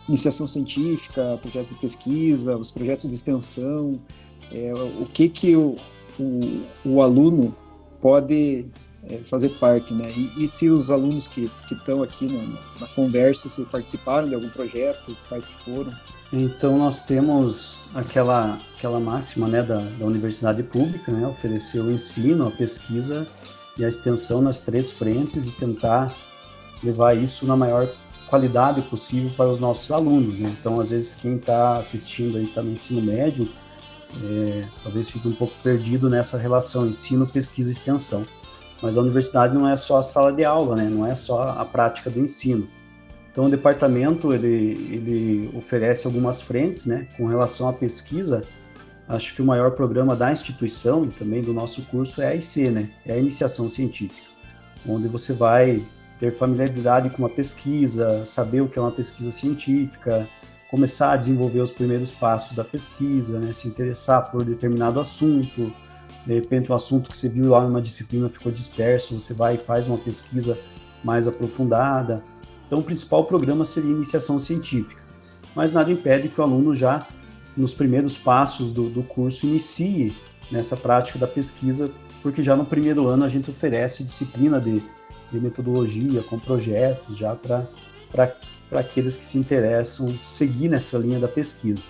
[0.10, 4.00] Iniciação científica, projetos de pesquisa, os projetos de extensão,
[4.52, 5.78] é, o que que o,
[6.20, 7.56] o, o aluno
[8.02, 8.66] pode
[9.10, 10.12] é, fazer parte, né?
[10.16, 12.44] E, e, se os alunos que estão aqui na,
[12.80, 15.94] na, conversa, se participaram de algum projeto, quais que foram?
[16.32, 22.48] Então nós temos aquela aquela máxima, né, da, da universidade pública, né, oferecer o ensino,
[22.48, 23.28] a pesquisa
[23.78, 26.14] e a extensão nas três frentes e tentar
[26.84, 27.90] levar isso na maior
[28.30, 30.56] qualidade possível para os nossos alunos, né?
[30.60, 33.50] Então às vezes quem está assistindo aí está no ensino médio
[34.24, 38.26] é, talvez fique um pouco perdido nessa relação ensino, pesquisa e extensão.
[38.82, 40.90] Mas a universidade não é só a sala de aula, né?
[40.90, 42.68] não é só a prática do ensino.
[43.32, 44.48] Então o departamento ele,
[44.92, 47.08] ele oferece algumas frentes, né?
[47.16, 48.44] Com relação à pesquisa,
[49.08, 52.72] acho que o maior programa da instituição e também do nosso curso é a IC,
[52.72, 52.90] né?
[53.06, 54.28] É a iniciação científica,
[54.88, 55.86] onde você vai
[56.20, 60.28] ter familiaridade com uma pesquisa, saber o que é uma pesquisa científica,
[60.70, 65.72] começar a desenvolver os primeiros passos da pesquisa, né, se interessar por determinado assunto,
[66.26, 69.58] de repente o assunto que você viu lá numa disciplina ficou disperso, você vai e
[69.58, 70.58] faz uma pesquisa
[71.04, 72.24] mais aprofundada.
[72.66, 75.02] Então, o principal programa seria iniciação científica,
[75.56, 77.08] mas nada impede que o aluno já,
[77.56, 80.14] nos primeiros passos do, do curso, inicie
[80.52, 81.90] nessa prática da pesquisa,
[82.22, 84.84] porque já no primeiro ano a gente oferece disciplina de,
[85.32, 87.70] de metodologia, com projetos já para
[88.70, 91.86] para aqueles que se interessam seguir nessa linha da pesquisa.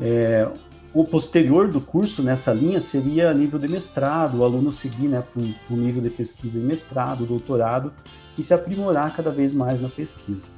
[0.00, 0.48] É,
[0.92, 5.42] o posterior do curso nessa linha seria nível de mestrado, o aluno seguir né, para
[5.42, 7.92] um nível de pesquisa em mestrado, doutorado
[8.36, 10.48] e se aprimorar cada vez mais na pesquisa.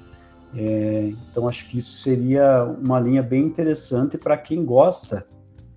[0.54, 5.26] É, então, acho que isso seria uma linha bem interessante para quem gosta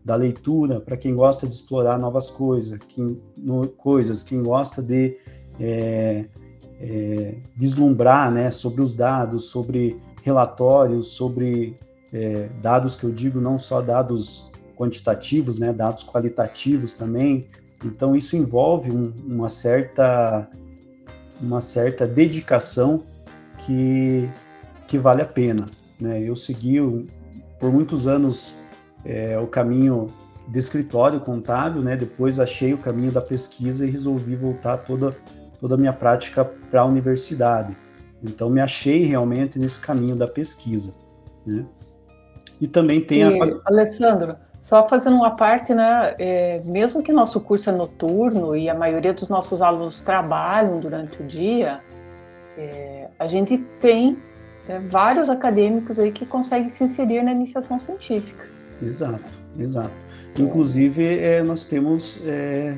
[0.03, 5.18] da leitura, para quem gosta de explorar novas coisas, quem, no, coisas, quem gosta de
[5.59, 6.26] é,
[6.82, 11.77] é, vislumbrar né, sobre os dados, sobre relatórios, sobre
[12.11, 17.45] é, dados que eu digo não só dados quantitativos, né, dados qualitativos também.
[17.86, 20.47] Então isso envolve um, uma certa
[21.39, 23.03] uma certa dedicação
[23.65, 24.29] que
[24.88, 25.65] que vale a pena.
[25.99, 26.21] Né?
[26.21, 26.79] Eu segui
[27.59, 28.55] por muitos anos
[29.05, 30.07] é, o caminho
[30.47, 31.95] de escritório contábil, né?
[31.95, 35.15] Depois achei o caminho da pesquisa e resolvi voltar toda
[35.62, 37.78] toda a minha prática para a universidade.
[38.22, 40.93] Então, me achei realmente nesse caminho da pesquisa.
[41.45, 41.64] Né?
[42.59, 43.62] E também tem e, a.
[43.66, 46.16] Alessandro, só fazendo uma parte, né?
[46.20, 51.22] É, mesmo que nosso curso é noturno e a maioria dos nossos alunos trabalham durante
[51.22, 51.80] o dia,
[52.57, 54.18] é, a gente tem
[54.68, 58.45] é, vários acadêmicos aí que conseguem se inserir na iniciação científica.
[58.82, 59.91] Exato, exato.
[60.39, 62.78] Inclusive, é, nós temos é,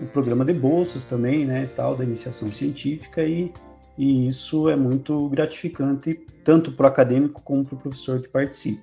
[0.00, 3.52] o programa de bolsas também, né, tal, da iniciação científica, e,
[3.96, 8.82] e isso é muito gratificante, tanto para o acadêmico como para o professor que participa.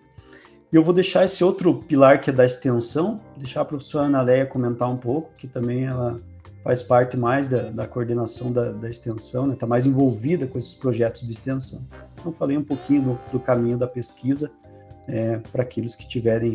[0.71, 4.21] E eu vou deixar esse outro pilar que é da extensão, deixar a professora Ana
[4.21, 6.19] Leia comentar um pouco, que também ela
[6.63, 10.57] faz parte mais da, da coordenação da, da extensão, está né, tá mais envolvida com
[10.57, 11.85] esses projetos de extensão.
[12.19, 14.49] Então, falei um pouquinho do, do caminho da pesquisa
[15.07, 16.53] é, para aqueles que tiverem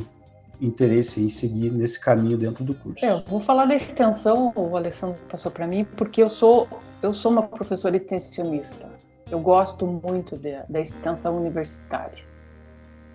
[0.60, 3.04] interesse em seguir nesse caminho dentro do curso.
[3.04, 6.68] É, eu vou falar da extensão, o Alessandro passou para mim, porque eu sou
[7.02, 8.88] eu sou uma professora extensionista.
[9.30, 12.26] Eu gosto muito de, da extensão universitária.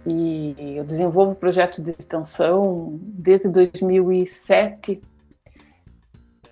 [0.06, 5.02] E eu desenvolvo projetos de extensão desde 2007.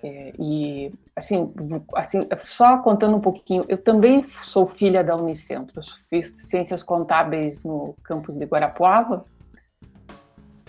[0.02, 1.52] É, e assim,
[1.94, 5.80] assim, só contando um pouquinho, eu também sou filha da Unicentro.
[6.10, 9.24] Fiz ciências contábeis no campus de Guarapuava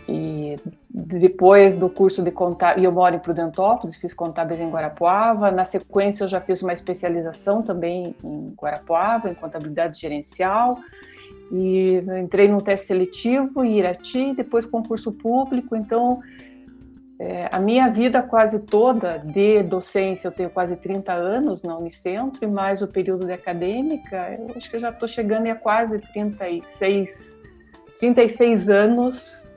[0.08, 0.56] E
[0.90, 5.50] depois do curso de contábil, eu moro em Prudentópolis, fiz contábeis em Guarapuava.
[5.50, 10.78] Na sequência, eu já fiz uma especialização também em Guarapuava, em contabilidade gerencial.
[11.52, 15.76] E entrei no teste seletivo em Irati, depois concurso público.
[15.76, 16.22] Então,
[17.20, 22.44] é, a minha vida quase toda de docência, eu tenho quase 30 anos na Unicentro,
[22.44, 26.00] e mais o período de acadêmica, eu acho que eu já estou chegando a quase
[26.00, 27.40] 36,
[28.00, 29.53] 36 anos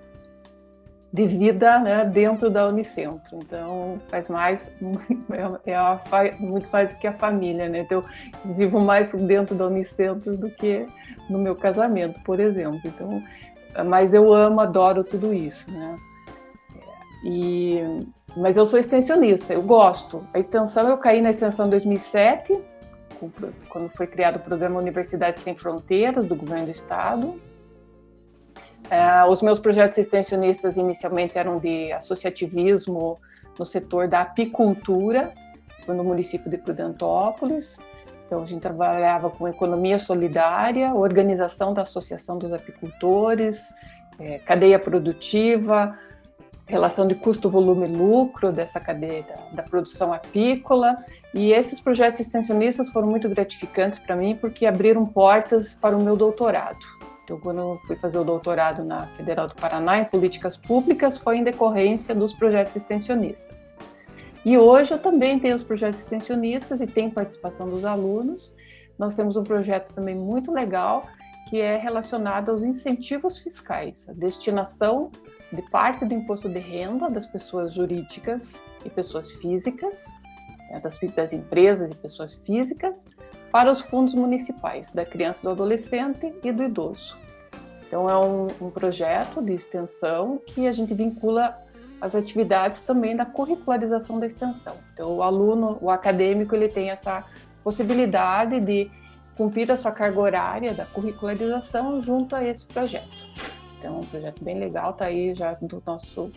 [1.16, 3.38] de vida né, dentro da Unicentro.
[3.38, 4.70] Então, faz mais,
[5.64, 7.80] é, é muito mais do que a família, né?
[7.80, 8.04] Então,
[8.44, 10.86] eu vivo mais dentro da Unicentro do que
[11.30, 12.80] no meu casamento, por exemplo.
[12.84, 13.22] Então,
[13.86, 15.96] mas eu amo, adoro tudo isso, né?
[17.24, 17.80] E,
[18.36, 20.22] mas eu sou extensionista, eu gosto.
[20.34, 22.60] A extensão, eu caí na extensão em 2007,
[23.70, 27.40] quando foi criado o programa Universidade Sem Fronteiras, do governo do estado.
[28.91, 33.18] É, os meus projetos extensionistas inicialmente eram de associativismo
[33.59, 35.32] no setor da apicultura,
[35.89, 37.80] no município de Prudentópolis.
[38.26, 43.72] Então, a gente trabalhava com economia solidária, organização da Associação dos Apicultores,
[44.18, 45.97] é, cadeia produtiva,
[46.66, 50.97] relação de custo-volume-lucro dessa cadeia da, da, produção apícola.
[51.32, 56.16] E esses projetos extensionistas foram muito gratificantes para mim porque abriram portas para o meu
[56.16, 56.78] doutorado.
[57.26, 61.38] Então, quando eu fui fazer o doutorado na Federal do Paraná em políticas públicas, foi
[61.38, 63.74] em decorrência dos projetos extensionistas.
[64.44, 68.54] E hoje eu também tenho os projetos extensionistas e tenho participação dos alunos.
[68.96, 71.02] Nós temos um projeto também muito legal
[71.50, 75.10] que é relacionado aos incentivos fiscais, a destinação
[75.52, 80.06] de parte do imposto de renda das pessoas jurídicas e pessoas físicas,
[80.70, 83.06] né, das, das empresas e pessoas físicas,
[83.50, 87.16] para os fundos municipais da criança, do adolescente e do idoso.
[87.86, 91.56] Então, é um, um projeto de extensão que a gente vincula
[92.00, 94.76] as atividades também da curricularização da extensão.
[94.92, 97.24] Então, o aluno, o acadêmico, ele tem essa
[97.62, 98.90] possibilidade de
[99.36, 103.16] cumprir a sua carga horária da curricularização junto a esse projeto.
[103.78, 106.30] Então, é um projeto bem legal, tá aí já do nosso.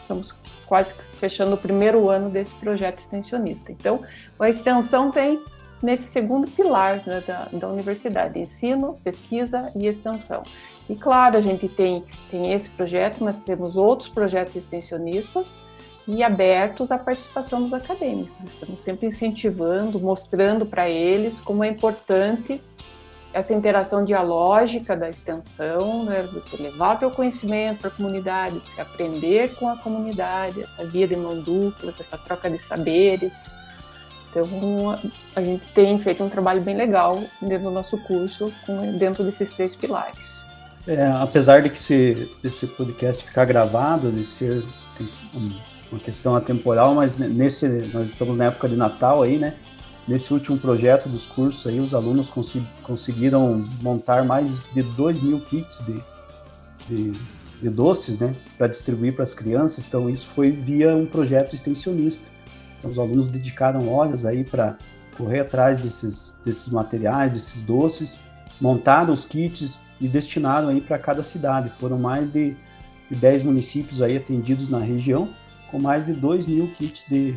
[0.00, 0.34] Estamos
[0.66, 3.72] quase fechando o primeiro ano desse projeto extensionista.
[3.72, 4.02] Então,
[4.38, 5.40] a extensão vem
[5.82, 10.42] nesse segundo pilar né, da, da universidade: ensino, pesquisa e extensão.
[10.88, 15.60] E claro, a gente tem, tem esse projeto, mas temos outros projetos extensionistas
[16.06, 18.44] e abertos à participação dos acadêmicos.
[18.44, 22.62] Estamos sempre incentivando, mostrando para eles como é importante
[23.36, 28.80] essa interação dialógica da extensão, né, você levar o teu conhecimento para a comunidade, você
[28.80, 33.50] aprender com a comunidade, essa via de mão dupla, essa troca de saberes.
[34.30, 34.98] Então,
[35.34, 38.50] a gente tem feito um trabalho bem legal dentro do nosso curso,
[38.98, 40.42] dentro desses três pilares.
[40.86, 44.64] É, apesar de que esse, esse podcast ficar gravado, de ser
[45.92, 49.54] uma questão atemporal, mas nesse nós estamos na época de Natal aí, né?
[50.06, 52.32] Nesse último projeto dos cursos aí, os alunos
[52.84, 56.00] conseguiram montar mais de 2 mil kits de,
[56.88, 57.12] de,
[57.60, 59.86] de doces, né, para distribuir para as crianças.
[59.88, 62.30] Então, isso foi via um projeto extensionista.
[62.78, 64.78] Então, os alunos dedicaram horas aí para
[65.16, 68.20] correr atrás desses, desses materiais, desses doces,
[68.60, 71.72] montaram os kits e destinaram aí para cada cidade.
[71.80, 72.56] Foram mais de,
[73.10, 75.30] de 10 municípios aí atendidos na região,
[75.70, 77.36] com mais de 2 mil kits de,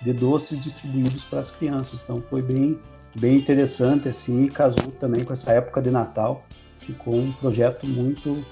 [0.00, 2.02] de doces distribuídos para as crianças.
[2.02, 2.78] Então foi bem,
[3.16, 6.44] bem interessante assim, e casou também com essa época de Natal,
[6.80, 8.44] ficou um projeto muito,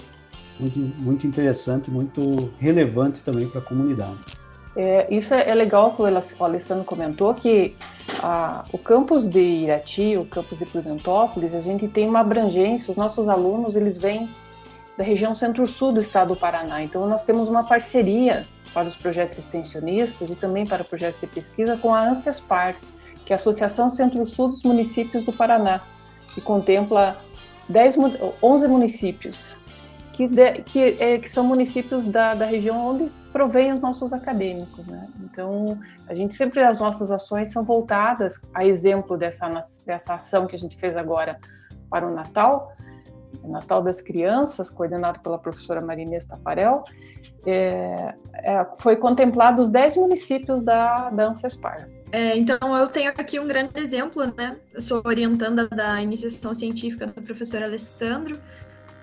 [0.59, 4.39] muito, muito interessante, muito relevante também para a comunidade.
[4.75, 6.05] É, isso é, legal que o
[6.45, 7.75] Alessandro comentou que
[8.21, 12.97] a, o campus de Irati, o campus de Prudentópolis, a gente tem uma abrangência, os
[12.97, 14.29] nossos alunos eles vêm
[14.99, 16.83] da região centro-sul do estado do Paraná.
[16.83, 21.77] Então, nós temos uma parceria para os projetos extensionistas e também para projetos de pesquisa
[21.77, 22.75] com a ANSESPAR,
[23.25, 25.79] que é a Associação Centro-Sul dos Municípios do Paraná,
[26.33, 27.17] que contempla
[27.69, 27.95] 10,
[28.43, 29.55] 11 municípios,
[30.11, 34.85] que, de, que, é, que são municípios da, da região onde provém os nossos acadêmicos.
[34.85, 35.07] Né?
[35.21, 35.79] Então,
[36.09, 39.49] a gente sempre, as nossas ações são voltadas a exemplo dessa,
[39.85, 41.39] dessa ação que a gente fez agora
[41.89, 42.73] para o Natal,
[43.43, 46.83] Natal das Crianças, coordenado pela professora Marinês Taparel,
[47.45, 51.87] é, é, foi contemplado os 10 municípios da, da Ancespar.
[52.11, 54.57] É, então, eu tenho aqui um grande exemplo, né?
[54.73, 58.39] Eu sou orientanda da iniciação científica do professor Alessandro,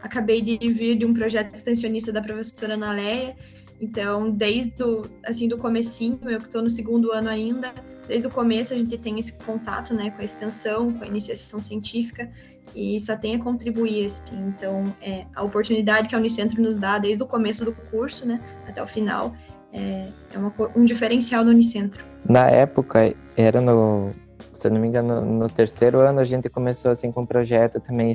[0.02, 3.36] acabei de vir de um projeto extensionista da professora Naléia,
[3.80, 7.72] então, desde o, assim, do comecinho, eu que estou no segundo ano ainda,
[8.08, 11.60] desde o começo a gente tem esse contato né, com a extensão, com a iniciação
[11.60, 12.30] científica,
[12.74, 14.36] e só tem a contribuir, assim.
[14.48, 18.40] Então, é, a oportunidade que a Unicentro nos dá desde o começo do curso, né,
[18.66, 19.32] até o final,
[19.72, 22.04] é, é uma, um diferencial do Unicentro.
[22.28, 24.10] Na época, era no,
[24.52, 27.78] se eu não me engano, no terceiro ano a gente começou assim com um projeto
[27.78, 28.10] também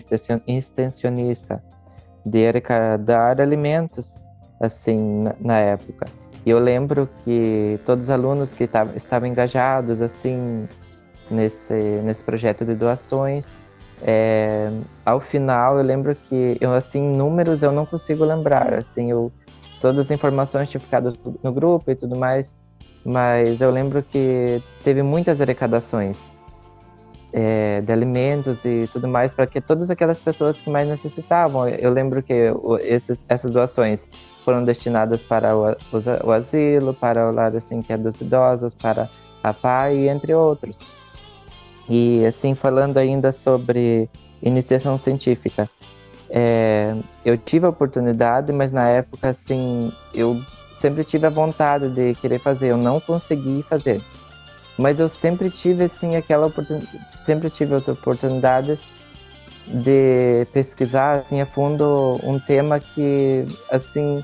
[0.48, 1.64] extensionista
[2.26, 4.22] de arrecadar alimentos,
[4.60, 6.08] assim, na, na época.
[6.46, 10.68] E eu lembro que todos os alunos que tavam, estavam engajados, assim,
[11.30, 11.74] nesse,
[12.04, 13.56] nesse projeto de doações,
[14.04, 14.72] é,
[15.06, 19.32] ao final eu lembro que, eu, assim, números eu não consigo lembrar, assim, eu,
[19.80, 22.58] todas as informações tinham ficado no grupo e tudo mais,
[23.06, 26.32] mas eu lembro que teve muitas arrecadações
[27.34, 31.68] é, de alimentos e tudo mais para que todas aquelas pessoas que mais necessitavam.
[31.68, 34.08] Eu lembro que esses, essas doações
[34.44, 35.76] foram destinadas para o,
[36.24, 39.10] o, asilo, para o lar assim que é dos idosos, para
[39.44, 40.80] a PAI, entre outros.
[41.90, 44.10] E assim falando ainda sobre
[44.42, 45.70] iniciação científica,
[46.30, 50.42] é, eu tive a oportunidade, mas na época assim eu
[50.74, 54.02] sempre tive a vontade de querer fazer, eu não consegui fazer
[54.82, 58.88] mas eu sempre tive assim aquela oportunidade, sempre tive as oportunidades
[59.68, 64.24] de pesquisar assim a fundo um tema que assim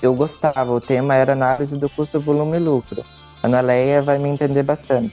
[0.00, 0.70] eu gostava.
[0.72, 3.04] O tema era análise do custo, volume lucro.
[3.42, 5.12] A Ana Leia vai me entender bastante.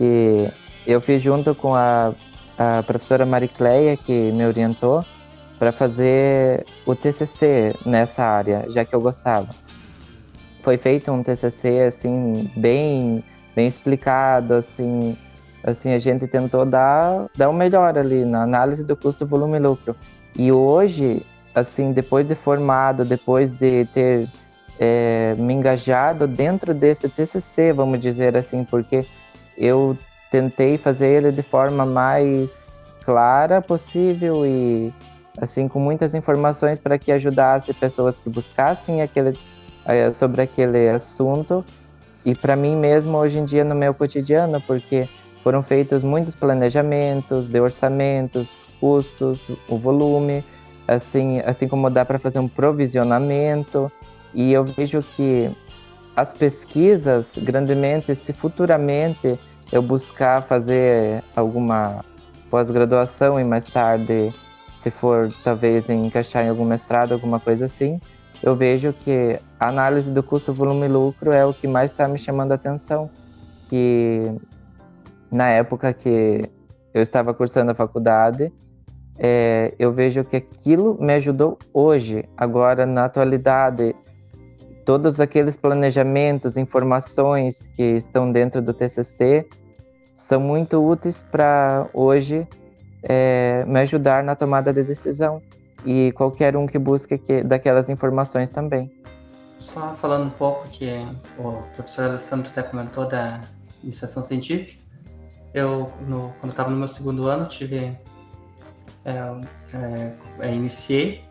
[0.00, 0.48] E
[0.86, 2.12] eu fiz junto com a,
[2.58, 5.04] a professora Maricleia, que me orientou,
[5.58, 9.48] para fazer o TCC nessa área, já que eu gostava.
[10.62, 13.24] Foi feito um TCC assim bem
[13.58, 15.18] bem explicado, assim,
[15.64, 19.96] assim a gente tentou dar, dar o melhor ali na análise do custo, volume lucro.
[20.38, 24.28] E hoje, assim, depois de formado, depois de ter
[24.78, 29.04] é, me engajado dentro desse TCC, vamos dizer assim, porque
[29.58, 29.98] eu
[30.30, 34.92] tentei fazer ele de forma mais clara possível e
[35.40, 39.38] assim com muitas informações para que ajudasse pessoas que buscassem aquele
[39.84, 41.64] é, sobre aquele assunto
[42.24, 45.08] e para mim mesmo hoje em dia no meu cotidiano, porque
[45.42, 50.44] foram feitos muitos planejamentos de orçamentos, custos, o volume,
[50.86, 53.90] assim, assim como dá para fazer um provisionamento.
[54.34, 55.50] E eu vejo que
[56.14, 59.38] as pesquisas, grandemente, se futuramente
[59.72, 62.04] eu buscar fazer alguma
[62.50, 64.32] pós-graduação e mais tarde,
[64.72, 68.00] se for talvez encaixar em algum mestrado, alguma coisa assim,
[68.42, 72.06] eu vejo que a análise do custo, volume e lucro é o que mais está
[72.06, 73.10] me chamando a atenção.
[73.68, 74.32] Que
[75.30, 76.48] na época que
[76.94, 78.52] eu estava cursando a faculdade,
[79.18, 83.94] é, eu vejo que aquilo me ajudou hoje, agora na atualidade.
[84.88, 89.46] Todos aqueles planejamentos, informações que estão dentro do TCC
[90.16, 92.48] são muito úteis para hoje
[93.02, 95.42] é, me ajudar na tomada de decisão
[95.84, 98.90] e qualquer um que busque que, daquelas informações também.
[99.58, 103.42] Só falando um pouco que o professor Alessandro até comentou da
[103.84, 104.72] iniciação científica,
[105.52, 107.94] eu, no, quando estava no meu segundo ano, tive
[109.04, 109.40] é,
[110.40, 111.22] é, iniciei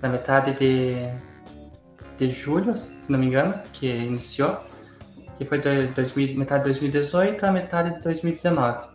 [0.00, 1.12] na metade de,
[2.26, 4.58] de julho, se não me engano, que iniciou,
[5.38, 8.88] que foi de 2000, metade de 2018 a metade de 2019.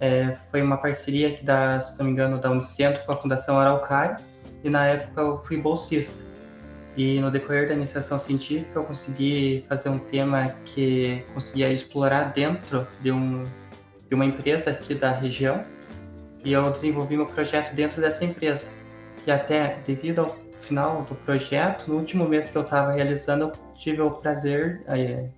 [0.00, 1.44] É, foi uma parceria que
[1.82, 4.16] se não me engano, da Unicentro com a Fundação Araucária,
[4.62, 6.24] e na época eu fui bolsista.
[6.96, 12.86] E no decorrer da iniciação científica eu consegui fazer um tema que conseguia explorar dentro
[13.00, 13.42] de, um,
[14.08, 15.64] de uma empresa aqui da região
[16.44, 18.70] e eu desenvolvi meu projeto dentro dessa empresa.
[19.26, 23.52] E até devido ao final do projeto, no último mês que eu estava realizando, eu
[23.74, 25.28] tive o prazer é,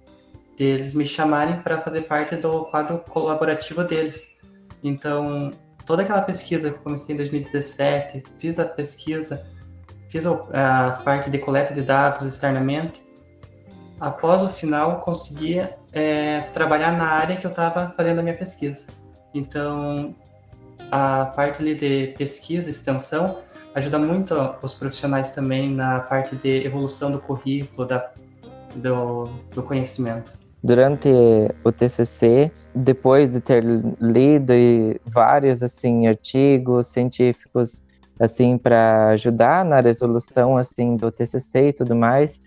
[0.57, 4.37] deles me chamarem para fazer parte do quadro colaborativo deles.
[4.83, 5.51] Então,
[5.85, 9.47] toda aquela pesquisa que eu comecei em 2017, fiz a pesquisa,
[10.09, 13.05] fiz as partes de coleta de dados externamente.
[13.99, 18.87] Após o final, conseguia é, trabalhar na área que eu estava fazendo a minha pesquisa.
[19.33, 20.15] Então,
[20.91, 23.39] a parte ali de pesquisa, extensão,
[23.77, 28.11] ajuda muito os profissionais também na parte de evolução do currículo, da,
[28.75, 29.25] do,
[29.55, 30.33] do conhecimento.
[30.65, 31.11] Durante
[31.63, 33.63] o TCC, depois de ter
[34.01, 34.53] lido
[35.05, 37.83] vários assim artigos científicos
[38.19, 42.41] assim para ajudar na resolução assim do TCC e tudo mais,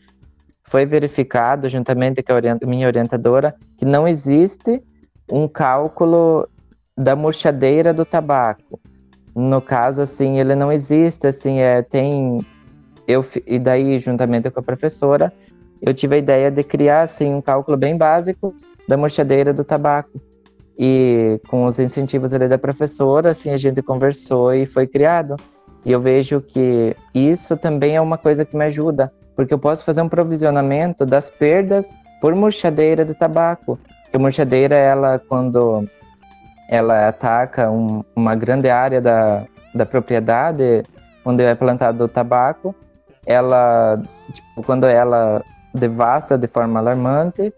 [0.63, 4.84] foi verificado juntamente com a minha orientadora que não existe
[5.32, 6.49] um cálculo
[6.97, 8.80] da murchadeira do tabaco.
[9.39, 12.45] No caso assim, ele não existe assim, é tem
[13.07, 15.33] eu e daí juntamente com a professora,
[15.81, 18.53] eu tive a ideia de criar assim um cálculo bem básico
[18.87, 20.19] da murchadeira do tabaco.
[20.77, 25.35] E com os incentivos ali da professora, assim, a gente conversou e foi criado.
[25.85, 29.83] E eu vejo que isso também é uma coisa que me ajuda, porque eu posso
[29.83, 33.77] fazer um provisionamento das perdas por murchadeira de tabaco.
[34.03, 35.85] Porque a murchadeira, ela, quando
[36.70, 39.43] ela ataca um, uma grande área da,
[39.74, 40.84] da propriedade
[41.26, 42.76] onde é plantado o tabaco,
[43.26, 44.01] ela,
[44.32, 45.43] tipo, quando ela
[45.74, 47.53] devasta de forma alarmante,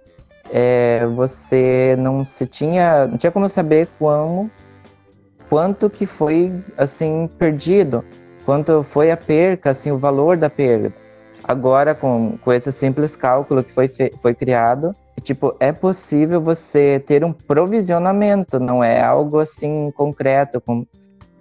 [0.51, 4.49] é, você não se tinha, não tinha como saber como,
[5.49, 8.03] quanto que foi assim perdido,
[8.45, 10.93] quanto foi a perca, assim o valor da perda.
[11.43, 13.89] Agora com, com esse simples cálculo que foi
[14.21, 20.85] foi criado, tipo é possível você ter um provisionamento, não é algo assim concreto, com,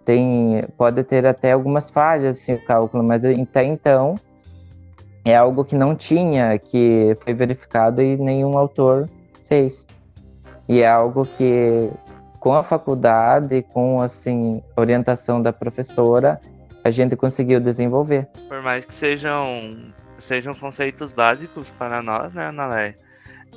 [0.05, 4.15] tem pode ter até algumas falhas assim o cálculo, mas até então
[5.25, 9.09] é algo que não tinha, que foi verificado e nenhum autor
[9.49, 9.87] fez.
[10.69, 11.91] E é algo que,
[12.39, 16.41] com a faculdade, com assim, orientação da professora,
[16.83, 18.29] a gente conseguiu desenvolver.
[18.49, 22.95] Por mais que sejam, sejam conceitos básicos para nós, né, Analé?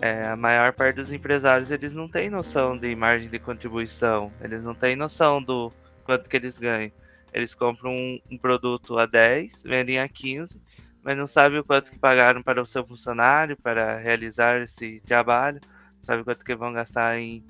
[0.01, 4.63] É, a maior parte dos empresários eles não têm noção de margem de contribuição, eles
[4.63, 5.71] não têm noção do
[6.03, 6.91] quanto que eles ganham.
[7.31, 10.61] Eles compram um, um produto a 10, vendem a 15
[11.03, 15.59] mas não sabe o quanto que pagaram para o seu funcionário para realizar esse trabalho,
[15.97, 17.43] não sabe quanto que vão gastar em,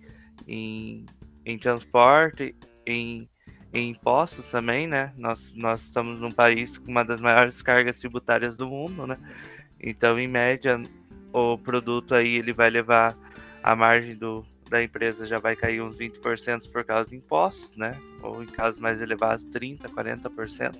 [0.48, 1.06] em,
[1.46, 3.30] em transporte, em,
[3.72, 5.14] em impostos também, né?
[5.16, 9.20] Nós, nós estamos num país com uma das maiores cargas tributárias do mundo, né?
[9.80, 10.82] Então, em média,
[11.34, 13.18] o produto aí ele vai levar
[13.64, 18.00] a margem do, da empresa já vai cair uns 20% por causa de impostos, né?
[18.22, 20.76] Ou em casos mais elevados, 30%, 40%.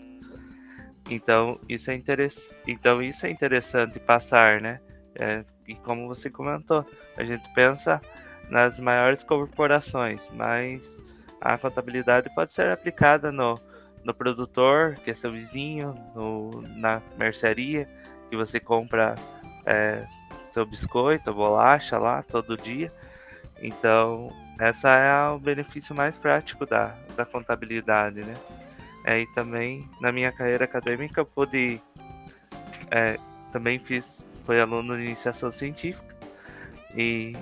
[1.10, 2.56] Então isso é interessante.
[2.68, 4.80] Então isso é interessante passar, né?
[5.16, 6.86] É, e como você comentou,
[7.18, 8.02] a gente pensa
[8.50, 11.02] nas maiores corporações, mas
[11.40, 13.60] a contabilidade pode ser aplicada no,
[14.04, 17.88] no produtor, que é seu vizinho, no, na mercearia,
[18.30, 19.16] que você compra
[19.66, 20.06] é,
[20.54, 22.92] seu biscoito, bolacha lá todo dia.
[23.62, 28.36] Então, essa é o benefício mais prático da, da contabilidade, né?
[29.06, 31.82] É, e também na minha carreira acadêmica eu pude.
[32.92, 33.18] É,
[33.52, 34.26] também fiz.
[34.46, 36.14] Foi aluno de iniciação científica.
[36.96, 37.34] E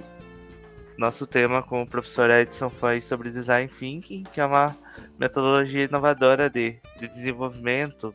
[0.98, 4.76] nosso tema com o professor Edson foi sobre design thinking, que é uma
[5.20, 8.14] metodologia inovadora de, de desenvolvimento,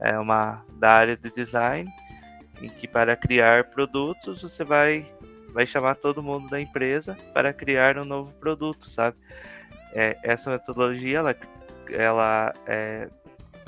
[0.00, 1.88] é uma da área de design,
[2.60, 5.06] em que para criar produtos você vai
[5.52, 9.16] vai chamar todo mundo da empresa para criar um novo produto, sabe?
[9.94, 11.34] É, essa metodologia ela
[11.92, 13.08] ela, é,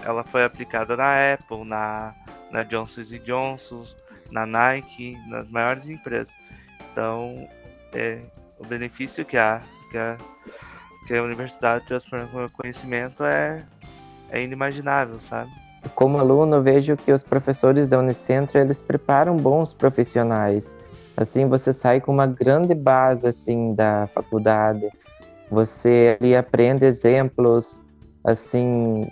[0.05, 2.15] ela foi aplicada na Apple, na,
[2.51, 3.87] na Johnson Johnson,
[4.31, 6.35] na Nike, nas maiores empresas.
[6.93, 7.49] Então,
[7.93, 8.21] é,
[8.59, 10.17] o benefício que a, que a,
[11.07, 13.65] que a universidade transforma conhecimento é,
[14.31, 15.51] é inimaginável, sabe?
[15.95, 20.77] Como aluno, vejo que os professores da Unicentro, eles preparam bons profissionais.
[21.17, 24.89] Assim, você sai com uma grande base, assim, da faculdade.
[25.51, 27.83] Você ali aprende exemplos
[28.25, 29.09] assim,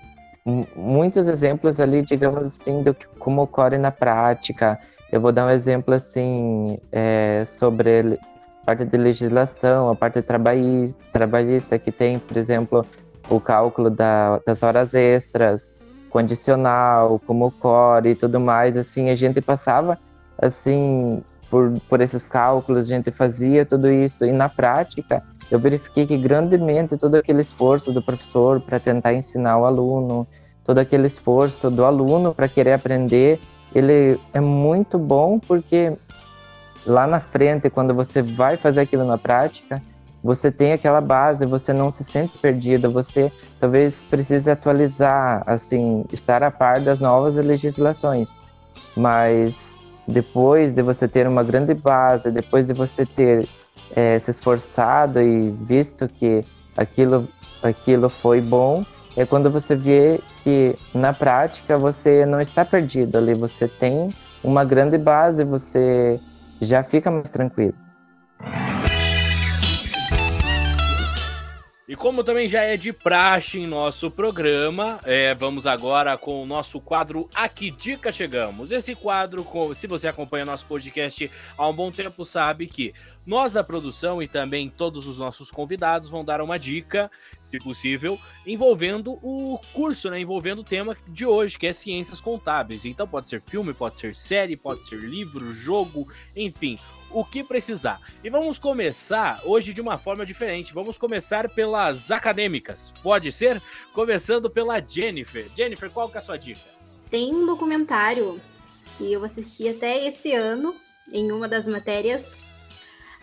[0.76, 4.78] muitos exemplos ali, digamos assim, do que como ocorre na prática.
[5.10, 8.18] Eu vou dar um exemplo assim é, sobre
[8.64, 12.84] parte de legislação, a parte trabalhista, trabalhista que tem, por exemplo,
[13.30, 15.74] o cálculo da, das horas extras,
[16.10, 18.76] condicional, como ocorre e tudo mais.
[18.76, 19.98] Assim, a gente passava
[20.40, 26.06] assim por, por esses cálculos, a gente fazia tudo isso e na prática eu verifiquei
[26.06, 30.26] que grandemente todo aquele esforço do professor para tentar ensinar o aluno,
[30.64, 33.40] todo aquele esforço do aluno para querer aprender,
[33.74, 35.96] ele é muito bom porque
[36.86, 39.82] lá na frente, quando você vai fazer aquilo na prática,
[40.22, 46.42] você tem aquela base, você não se sente perdido, você talvez precise atualizar, assim, estar
[46.42, 48.40] a par das novas legislações.
[48.96, 53.48] Mas depois de você ter uma grande base, depois de você ter
[53.94, 56.40] é, se esforçado e visto que
[56.76, 57.28] aquilo,
[57.62, 58.84] aquilo foi bom,
[59.16, 64.64] é quando você vê que na prática você não está perdido ali, você tem uma
[64.64, 66.20] grande base, você
[66.60, 67.74] já fica mais tranquilo.
[71.88, 76.46] E como também já é de praxe em nosso programa, é, vamos agora com o
[76.46, 78.72] nosso quadro Aqui Dica Chegamos.
[78.72, 82.92] Esse quadro, se você acompanha nosso podcast há um bom tempo, sabe que
[83.24, 87.10] nós da produção e também todos os nossos convidados vão dar uma dica,
[87.40, 90.20] se possível, envolvendo o curso, né?
[90.20, 92.84] Envolvendo o tema de hoje, que é ciências contábeis.
[92.84, 96.78] Então pode ser filme, pode ser série, pode ser livro, jogo, enfim,
[97.10, 98.00] o que precisar.
[98.22, 100.72] E vamos começar hoje de uma forma diferente.
[100.72, 102.92] Vamos começar pelas acadêmicas.
[103.02, 103.60] Pode ser?
[103.92, 105.48] Começando pela Jennifer.
[105.56, 106.60] Jennifer, qual que é a sua dica?
[107.10, 108.40] Tem um documentário
[108.96, 110.74] que eu assisti até esse ano
[111.12, 112.36] em uma das matérias,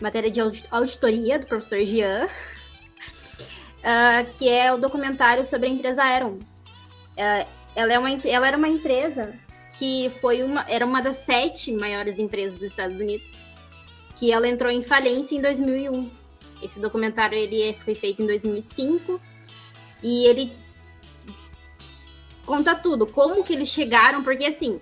[0.00, 6.38] matéria de auditoria do professor Jean, uh, que é o documentário sobre a empresa Aeron.
[7.16, 9.34] Uh, ela, é uma, ela era uma empresa
[9.78, 13.45] que foi uma, era uma das sete maiores empresas dos Estados Unidos,
[14.16, 16.10] que ela entrou em falência em 2001.
[16.62, 19.20] Esse documentário ele é, foi feito em 2005
[20.02, 20.52] e ele
[22.44, 24.80] conta tudo, como que eles chegaram, porque assim,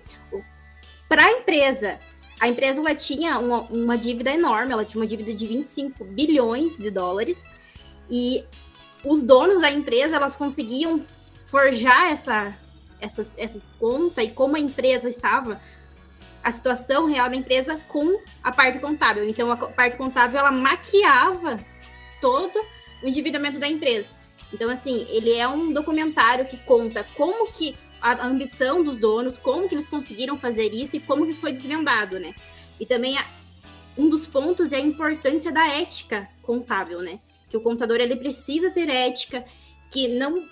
[1.09, 1.99] para a empresa,
[2.39, 6.77] a empresa ela tinha uma, uma dívida enorme, ela tinha uma dívida de 25 bilhões
[6.77, 7.43] de dólares
[8.09, 8.43] e
[9.03, 11.05] os donos da empresa elas conseguiam
[11.45, 12.55] forjar essa
[12.99, 15.59] essas, essas contas e como a empresa estava,
[16.45, 19.27] a situação real da empresa com a parte contábil.
[19.27, 21.59] Então, a parte contábil, ela maquiava
[22.21, 22.63] todo
[23.01, 24.13] o endividamento da empresa.
[24.53, 29.67] Então, assim, ele é um documentário que conta como que a ambição dos donos, como
[29.67, 32.35] que eles conseguiram fazer isso e como que foi desvendado, né?
[32.79, 33.25] E também a,
[33.97, 37.19] um dos pontos é a importância da ética contábil, né?
[37.49, 39.43] Que o contador ele precisa ter ética,
[39.89, 40.47] que não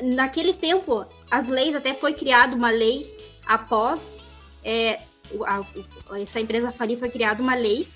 [0.00, 3.14] naquele tempo, as leis, até foi criada uma lei
[3.46, 4.24] após
[4.66, 5.00] é,
[5.46, 5.60] a,
[6.10, 7.86] a, essa empresa falir, foi criada uma lei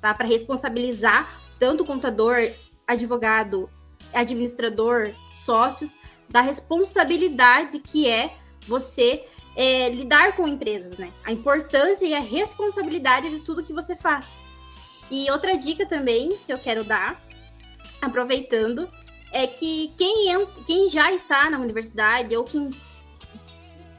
[0.00, 2.50] tá, para responsabilizar tanto contador,
[2.86, 3.68] advogado,
[4.12, 5.98] administrador, sócios,
[6.28, 8.34] da responsabilidade que é
[8.66, 11.12] você é, lidar com empresas, né?
[11.22, 14.42] A importância e a responsabilidade de tudo que você faz.
[15.10, 17.20] E outra dica também que eu quero dar,
[18.00, 18.88] aproveitando,
[19.30, 22.70] é que quem, quem já está na universidade ou quem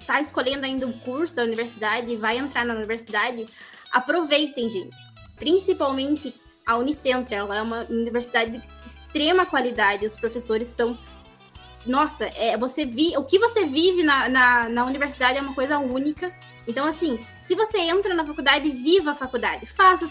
[0.05, 3.47] está escolhendo ainda um curso da universidade e vai entrar na universidade,
[3.91, 4.95] aproveitem, gente.
[5.35, 6.33] Principalmente
[6.65, 10.97] a Unicentro, ela é uma universidade de extrema qualidade, os professores são
[11.85, 15.77] nossa, é, você vi, o que você vive na, na, na, universidade é uma coisa
[15.77, 16.33] única.
[16.67, 19.67] Então, assim, se você entra na faculdade, viva a faculdade.
[19.67, 20.07] Faça,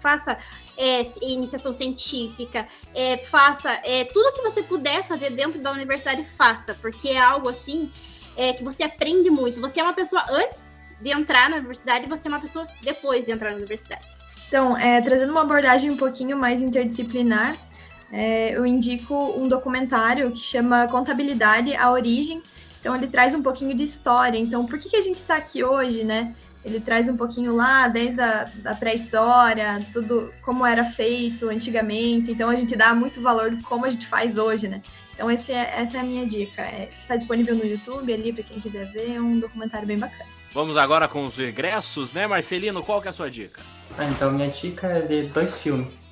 [0.00, 0.36] faça
[0.76, 6.74] é, iniciação científica, é, faça é, tudo que você puder fazer dentro da universidade, faça,
[6.74, 7.88] porque é algo assim
[8.36, 9.60] é, que você aprende muito.
[9.60, 10.66] Você é uma pessoa antes
[11.00, 14.06] de entrar na universidade e você é uma pessoa depois de entrar na universidade.
[14.48, 17.56] Então, é, trazendo uma abordagem um pouquinho mais interdisciplinar,
[18.12, 22.42] é, eu indico um documentário que chama Contabilidade, a Origem.
[22.78, 24.38] Então, ele traz um pouquinho de história.
[24.38, 26.34] Então, por que, que a gente está aqui hoje, né?
[26.64, 32.30] Ele traz um pouquinho lá, desde a da pré-história, tudo como era feito antigamente.
[32.30, 34.82] Então, a gente dá muito valor de como a gente faz hoje, né?
[35.14, 36.62] Então, esse é, essa é a minha dica.
[36.62, 39.16] É, tá disponível no YouTube ali para quem quiser ver.
[39.16, 40.30] É um documentário bem bacana.
[40.52, 42.82] Vamos agora com os ingressos, né, Marcelino?
[42.82, 43.60] Qual que é a sua dica?
[43.96, 46.08] Ah, então, minha dica é de dois filmes.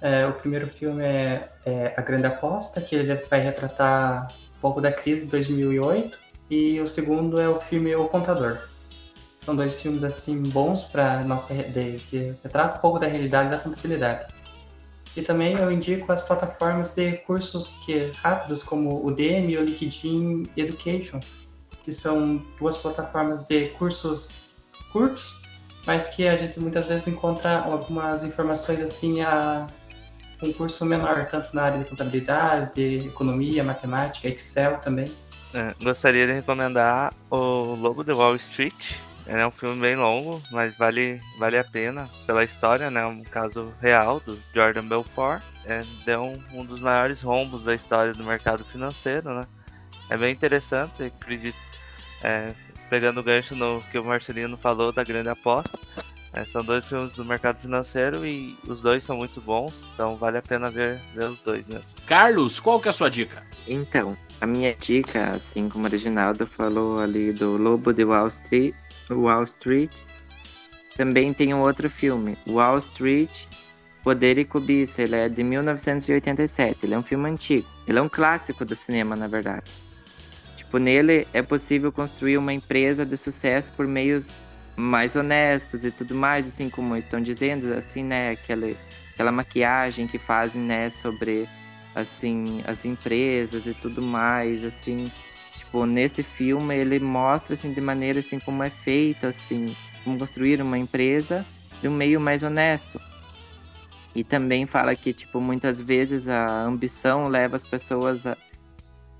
[0.00, 4.80] É, o primeiro filme é, é, A Grande Aposta, que ele vai retratar um pouco
[4.80, 6.18] da crise de 2008,
[6.50, 8.58] e o segundo é o filme O Contador.
[9.38, 13.58] São dois filmes assim bons para nossa de, que retrata um pouco da realidade da
[13.58, 14.32] contabilidade.
[15.16, 20.44] E também eu indico as plataformas de cursos que rápidos como o Udemy, o LinkedIn
[20.56, 21.20] Education,
[21.84, 24.50] que são duas plataformas de cursos
[24.90, 25.36] curtos,
[25.86, 29.66] mas que a gente muitas vezes encontra algumas informações assim a
[30.42, 35.10] um curso menor, tanto na área de contabilidade, de economia, matemática, Excel também.
[35.54, 38.96] É, gostaria de recomendar o Lobo de Wall Street.
[39.26, 43.04] É um filme bem longo, mas vale, vale a pena pela história, né?
[43.06, 45.42] Um caso real do Jordan Belfort.
[45.64, 49.46] É, deu um, um dos maiores rombos da história do mercado financeiro, né?
[50.10, 51.58] É bem interessante, acredito.
[52.22, 52.52] É,
[52.90, 55.78] pegando o gancho no que o Marcelino falou da grande aposta.
[56.34, 60.38] É, são dois filmes do mercado financeiro e os dois são muito bons, então vale
[60.38, 61.84] a pena ver, ver os dois mesmo.
[62.06, 63.42] Carlos, qual que é a sua dica?
[63.68, 68.74] Então, a minha dica, assim como o Reginaldo falou ali do Lobo de Wall Street,
[69.20, 69.92] Wall Street
[70.96, 73.46] também tem um outro filme, Wall Street,
[74.02, 75.02] Poder e Cobiça.
[75.02, 77.66] Ele é de 1987, ele é um filme antigo.
[77.86, 79.70] Ele é um clássico do cinema, na verdade.
[80.56, 84.42] Tipo, nele é possível construir uma empresa de sucesso por meios
[84.76, 88.72] mais honestos e tudo mais, assim como estão dizendo, assim, né, aquela,
[89.12, 91.46] aquela maquiagem que fazem, né, sobre,
[91.94, 95.12] assim, as empresas e tudo mais, assim,
[95.72, 100.60] tipo, nesse filme ele mostra, assim, de maneira, assim, como é feito, assim, como construir
[100.60, 101.46] uma empresa
[101.80, 103.00] de um meio mais honesto.
[104.14, 108.36] E também fala que, tipo, muitas vezes a ambição leva as pessoas a,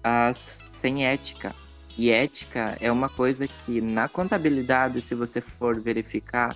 [0.05, 1.55] a sem ética.
[1.97, 6.55] E ética é uma coisa que na contabilidade, se você for verificar,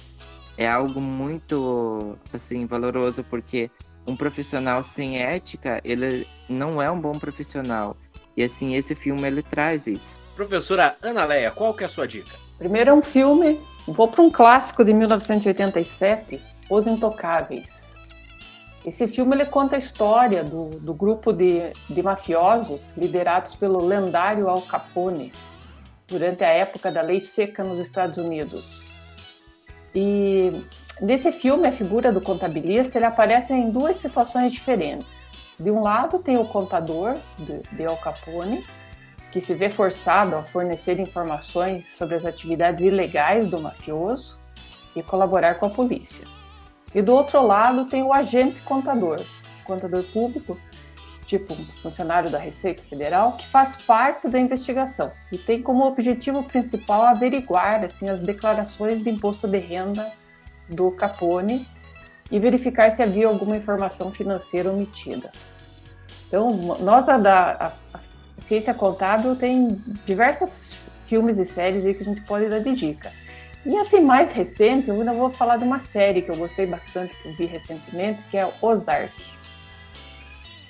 [0.59, 3.71] é algo muito, assim, valoroso, porque
[4.07, 7.97] um profissional sem ética, ele não é um bom profissional.
[8.37, 10.19] E, assim, esse filme, ele traz isso.
[10.35, 12.37] Professora Ana Leia, qual que é a sua dica?
[12.59, 17.95] Primeiro é um filme, vou para um clássico de 1987, Os Intocáveis.
[18.85, 24.49] Esse filme ele conta a história do, do grupo de, de mafiosos liderados pelo lendário
[24.49, 25.33] Al Capone
[26.07, 28.87] durante a época da lei seca nos Estados Unidos.
[29.93, 30.53] E
[31.01, 35.26] nesse filme, a figura do contabilista ele aparece em duas situações diferentes.
[35.59, 38.65] De um lado, tem o contador de, Al Capone,
[39.33, 44.39] que se vê forçado a fornecer informações sobre as atividades ilegais do mafioso
[44.95, 46.27] e colaborar com a polícia.
[46.95, 49.21] E do outro lado tem o agente contador,
[49.65, 50.59] contador público,
[51.27, 56.43] tipo um funcionário da Receita Federal, que faz parte da investigação e tem como objetivo
[56.45, 60.13] principal averiguar assim as declarações de imposto de renda
[60.69, 61.67] do Capone
[62.31, 65.31] e verificar se havia alguma informação financeira omitida.
[66.27, 66.51] Então,
[66.81, 68.01] nós da, da a,
[68.45, 73.13] ciência contábil tem diversos filmes e séries aí que a gente pode dar de dica.
[73.65, 77.15] E assim, mais recente, eu ainda vou falar de uma série que eu gostei bastante,
[77.21, 79.13] que eu vi recentemente, que é Ozark.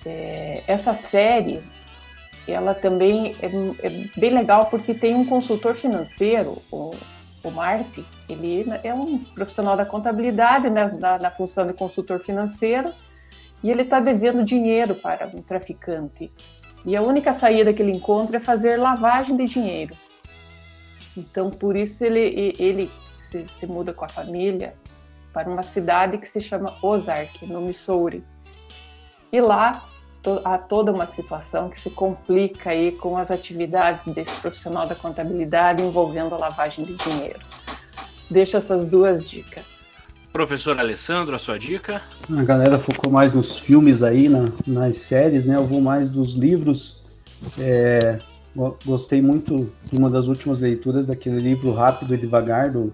[0.05, 1.63] É, essa série,
[2.49, 3.47] ela também é,
[3.87, 6.93] é, bem legal porque tem um consultor financeiro, o,
[7.49, 12.93] o Marty, ele é um profissional da contabilidade, né, na, na função de consultor financeiro,
[13.63, 16.31] e ele está devendo dinheiro para um traficante.
[16.85, 19.95] E a única saída que ele encontra é fazer lavagem de dinheiro.
[21.17, 24.75] Então, por isso ele, ele se, se muda com a família
[25.33, 28.25] para uma cidade que se chama Ozark, no Missouri.
[29.33, 29.83] E lá
[30.27, 34.97] to, há toda uma situação que se complica aí com as atividades desse profissional da
[34.97, 37.39] contabilidade envolvendo a lavagem de dinheiro.
[38.29, 39.87] Deixo essas duas dicas.
[40.33, 42.03] Professor Alessandro, a sua dica?
[42.37, 45.55] A galera focou mais nos filmes aí, na, nas séries, né?
[45.55, 47.05] Eu vou mais dos livros.
[47.59, 48.19] É,
[48.85, 52.93] gostei muito de uma das últimas leituras daquele livro Rápido e Devagar, do,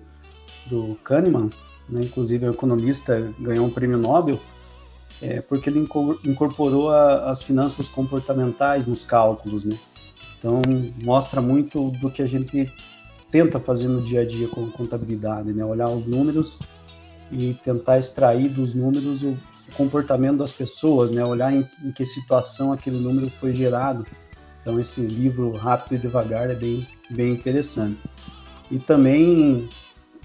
[0.66, 1.46] do Kahneman.
[1.88, 2.02] Né?
[2.04, 4.38] Inclusive, o economista ganhou um prêmio Nobel,
[5.22, 5.78] é, porque ele
[6.24, 9.78] incorporou a, as finanças comportamentais nos cálculos, né?
[10.38, 10.60] Então,
[11.04, 12.68] mostra muito do que a gente
[13.30, 15.64] tenta fazer no dia a dia com contabilidade, né?
[15.64, 16.58] Olhar os números
[17.30, 19.38] e tentar extrair dos números o
[19.76, 21.24] comportamento das pessoas, né?
[21.24, 24.04] Olhar em, em que situação aquele número foi gerado.
[24.60, 27.98] Então esse livro Rápido e Devagar é bem, bem interessante.
[28.70, 29.68] E também,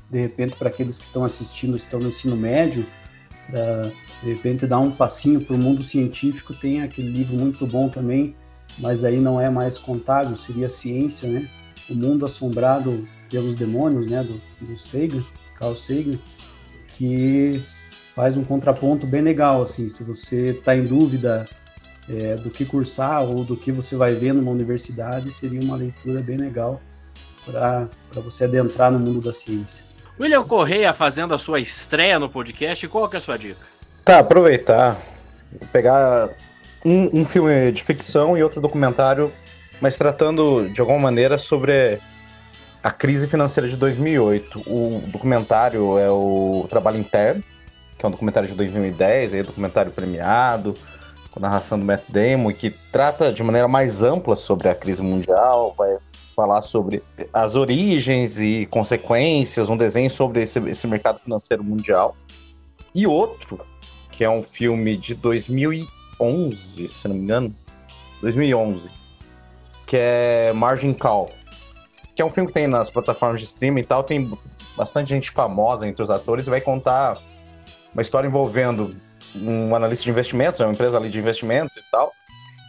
[0.09, 2.85] de repente, para aqueles que estão assistindo, estão no ensino médio,
[3.51, 3.91] pra,
[4.21, 8.35] de repente dar um passinho para o mundo científico, tem aquele livro muito bom também,
[8.79, 11.47] mas aí não é mais contábil, seria ciência, né?
[11.89, 14.23] O Mundo Assombrado pelos Demônios, né?
[14.23, 15.23] Do, do Sagan,
[15.55, 16.19] Carl Sagan
[16.97, 17.63] que
[18.15, 21.45] faz um contraponto bem legal, assim, se você está em dúvida
[22.09, 26.21] é, do que cursar ou do que você vai ver numa universidade, seria uma leitura
[26.21, 26.81] bem legal
[27.45, 29.85] para você adentrar no mundo da ciência.
[30.19, 33.76] William Correia fazendo a sua estreia no podcast, qual que é a sua dica?
[34.07, 34.97] Tá, aproveitar,
[35.69, 36.29] pegar
[36.85, 39.33] um, um filme de ficção e outro documentário,
[39.81, 41.99] mas tratando de alguma maneira sobre
[42.81, 44.59] a crise financeira de 2008.
[44.65, 47.43] O documentário é o Trabalho Interno,
[47.97, 50.73] que é um documentário de 2010, aí, documentário premiado,
[51.29, 55.75] com narração do Matt Damon, que trata de maneira mais ampla sobre a crise mundial,
[55.77, 55.97] vai
[56.33, 57.03] falar sobre
[57.33, 62.15] as origens e consequências, um desenho sobre esse, esse mercado financeiro mundial.
[62.95, 63.59] E outro,
[64.17, 67.55] que é um filme de 2011, se não me engano,
[68.19, 68.89] 2011,
[69.85, 71.29] que é Margin Call,
[72.15, 74.35] que é um filme que tem nas plataformas de streaming e tal, tem
[74.75, 77.19] bastante gente famosa entre os atores e vai contar
[77.93, 78.95] uma história envolvendo
[79.35, 82.11] um analista de investimentos, é uma empresa ali de investimentos e tal,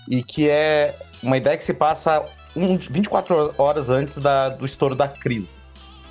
[0.06, 4.94] e que é uma ideia que se passa um, 24 horas antes da, do estouro
[4.94, 5.52] da crise,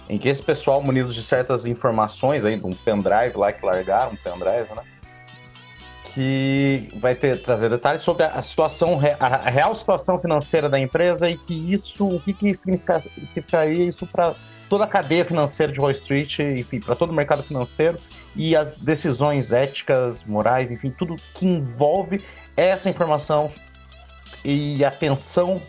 [0.10, 4.14] em que esse pessoal, munido de certas informações aí, de um pendrive lá que largaram,
[4.14, 4.82] um pendrive, né?
[6.18, 11.38] Que vai ter, trazer detalhes sobre a situação, a real situação financeira da empresa e
[11.38, 14.34] que isso, o que, que significa, significaria isso para
[14.68, 18.00] toda a cadeia financeira de Wall Street, enfim, para todo o mercado financeiro
[18.36, 22.20] e as decisões éticas, morais, enfim, tudo que envolve
[22.56, 23.52] essa informação
[24.44, 25.62] e atenção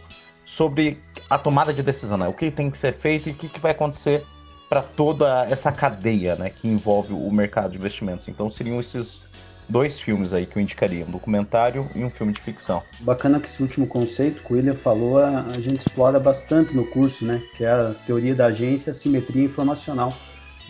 [0.47, 2.27] sobre a tomada de decisão, né?
[2.27, 4.25] o que tem que ser feito e o que, que vai acontecer
[4.67, 8.29] para toda essa cadeia né, que envolve o mercado de investimentos.
[8.29, 9.28] Então seriam esses
[9.69, 12.83] dois filmes aí que eu indicaria, um documentário e um filme de ficção.
[13.01, 16.87] Bacana que esse último conceito que o William falou, a, a gente explora bastante no
[16.87, 17.43] curso, né?
[17.57, 20.15] Que é a teoria da agência, simetria informacional.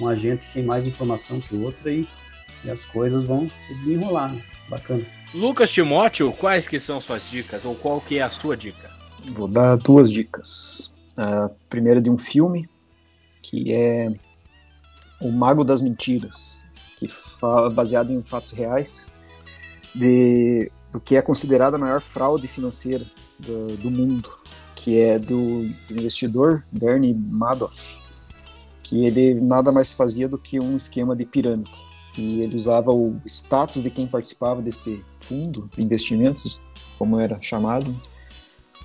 [0.01, 2.09] um agente tem mais informação que o outro e,
[2.64, 4.32] e as coisas vão se desenrolar.
[4.32, 4.42] Né?
[4.68, 5.05] Bacana.
[5.34, 8.90] Lucas Timóteo, quais que são suas dicas ou qual que é a sua dica?
[9.32, 10.94] Vou dar duas dicas.
[11.16, 12.68] A primeira de um filme
[13.42, 14.11] que é
[15.20, 16.64] O Mago das Mentiras,
[17.74, 19.11] baseado em fatos reais
[19.95, 23.05] de do que é considerada a maior fraude financeira
[23.39, 24.30] do, do mundo,
[24.74, 28.01] que é do, do, investidor Bernie Madoff,
[28.82, 31.70] que ele nada mais fazia do que um esquema de pirâmide.
[32.16, 36.64] E ele usava o status de quem participava desse fundo de investimentos,
[36.99, 37.95] como era chamado,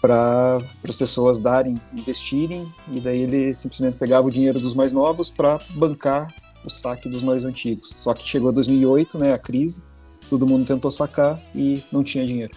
[0.02, 5.30] para as pessoas darem, investirem, e daí ele simplesmente pegava o dinheiro dos mais novos
[5.30, 6.28] para bancar
[6.66, 7.90] o saque dos mais antigos.
[7.90, 9.86] Só que chegou 2008, né, a crise,
[10.30, 12.54] todo mundo tentou sacar e não tinha dinheiro.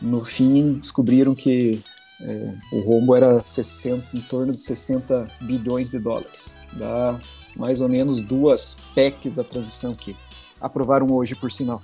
[0.00, 1.82] No fim, descobriram que
[2.20, 6.62] é, o rombo era 60, em torno de 60 bilhões de dólares.
[6.72, 7.20] Dá
[7.56, 10.16] mais ou menos duas PEC da transição que
[10.60, 11.82] aprovaram hoje, por sinal.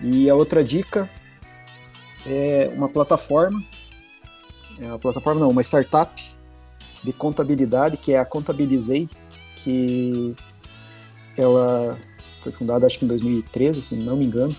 [0.00, 1.08] E a outra dica
[2.26, 3.62] é uma plataforma,
[4.78, 6.22] é uma plataforma não, uma startup
[7.02, 9.08] de contabilidade que é a Contabilizei,
[9.64, 10.36] que
[11.36, 11.98] ela
[12.42, 14.54] foi fundada acho que em 2013, se não me engano,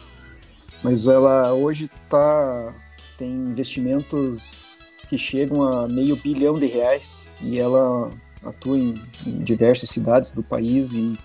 [0.84, 2.74] mas ela hoje tá,
[3.18, 8.12] tem investimentos que chegam a meio bilhão de reais e ela
[8.44, 8.96] atua em,
[9.26, 11.18] em diversas cidades do país e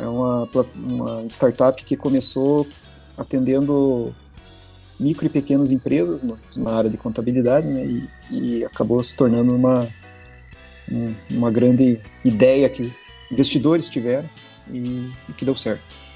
[0.00, 2.66] é uma, uma startup que começou
[3.16, 4.14] atendendo
[4.98, 9.54] micro e pequenas empresas no, na área de contabilidade né, e, e acabou se tornando
[9.54, 9.86] uma,
[11.30, 12.92] uma grande ideia que
[13.30, 14.28] investidores tiveram
[14.70, 16.06] e, e que deu certo.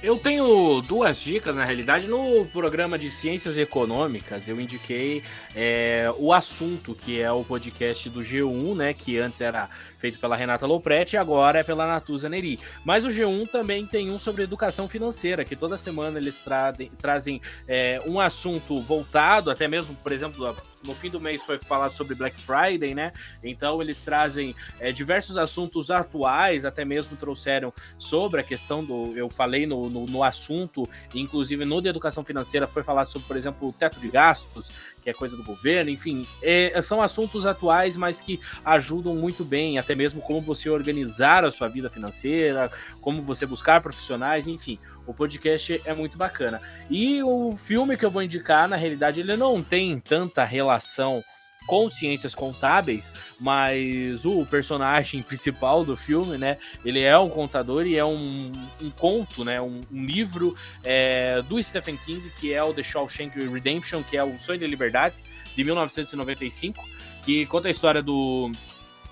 [0.00, 2.06] Eu tenho duas dicas, na realidade.
[2.06, 5.24] No programa de Ciências Econômicas, eu indiquei
[5.56, 8.94] é, o assunto, que é o podcast do G1, né?
[8.94, 12.60] Que antes era feito pela Renata Lopretti e agora é pela Natuza Neri.
[12.84, 17.40] Mas o G1 também tem um sobre educação financeira, que toda semana eles tra trazem
[17.66, 20.56] é, um assunto voltado, até mesmo, por exemplo,
[20.88, 23.12] no fim do mês foi falar sobre Black Friday, né?
[23.44, 29.12] Então eles trazem é, diversos assuntos atuais, até mesmo trouxeram sobre a questão do.
[29.16, 33.36] Eu falei no, no, no assunto, inclusive no de educação financeira, foi falar sobre, por
[33.36, 34.70] exemplo, o teto de gastos,
[35.02, 39.78] que é coisa do governo, enfim, é, são assuntos atuais, mas que ajudam muito bem,
[39.78, 42.70] até mesmo como você organizar a sua vida financeira,
[43.00, 44.78] como você buscar profissionais, enfim.
[45.08, 46.60] O podcast é muito bacana.
[46.90, 51.24] E o filme que eu vou indicar, na realidade, ele não tem tanta relação
[51.66, 57.96] com ciências contábeis, mas o personagem principal do filme, né, ele é um contador e
[57.96, 58.52] é um,
[58.82, 60.54] um conto, né, um, um livro
[60.84, 64.66] é, do Stephen King, que é o The Shawshank Redemption, que é o Sonho da
[64.66, 65.16] Liberdade,
[65.54, 66.82] de 1995,
[67.22, 68.50] que conta a história do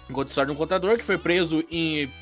[0.08, 1.64] A história de um contador que foi preso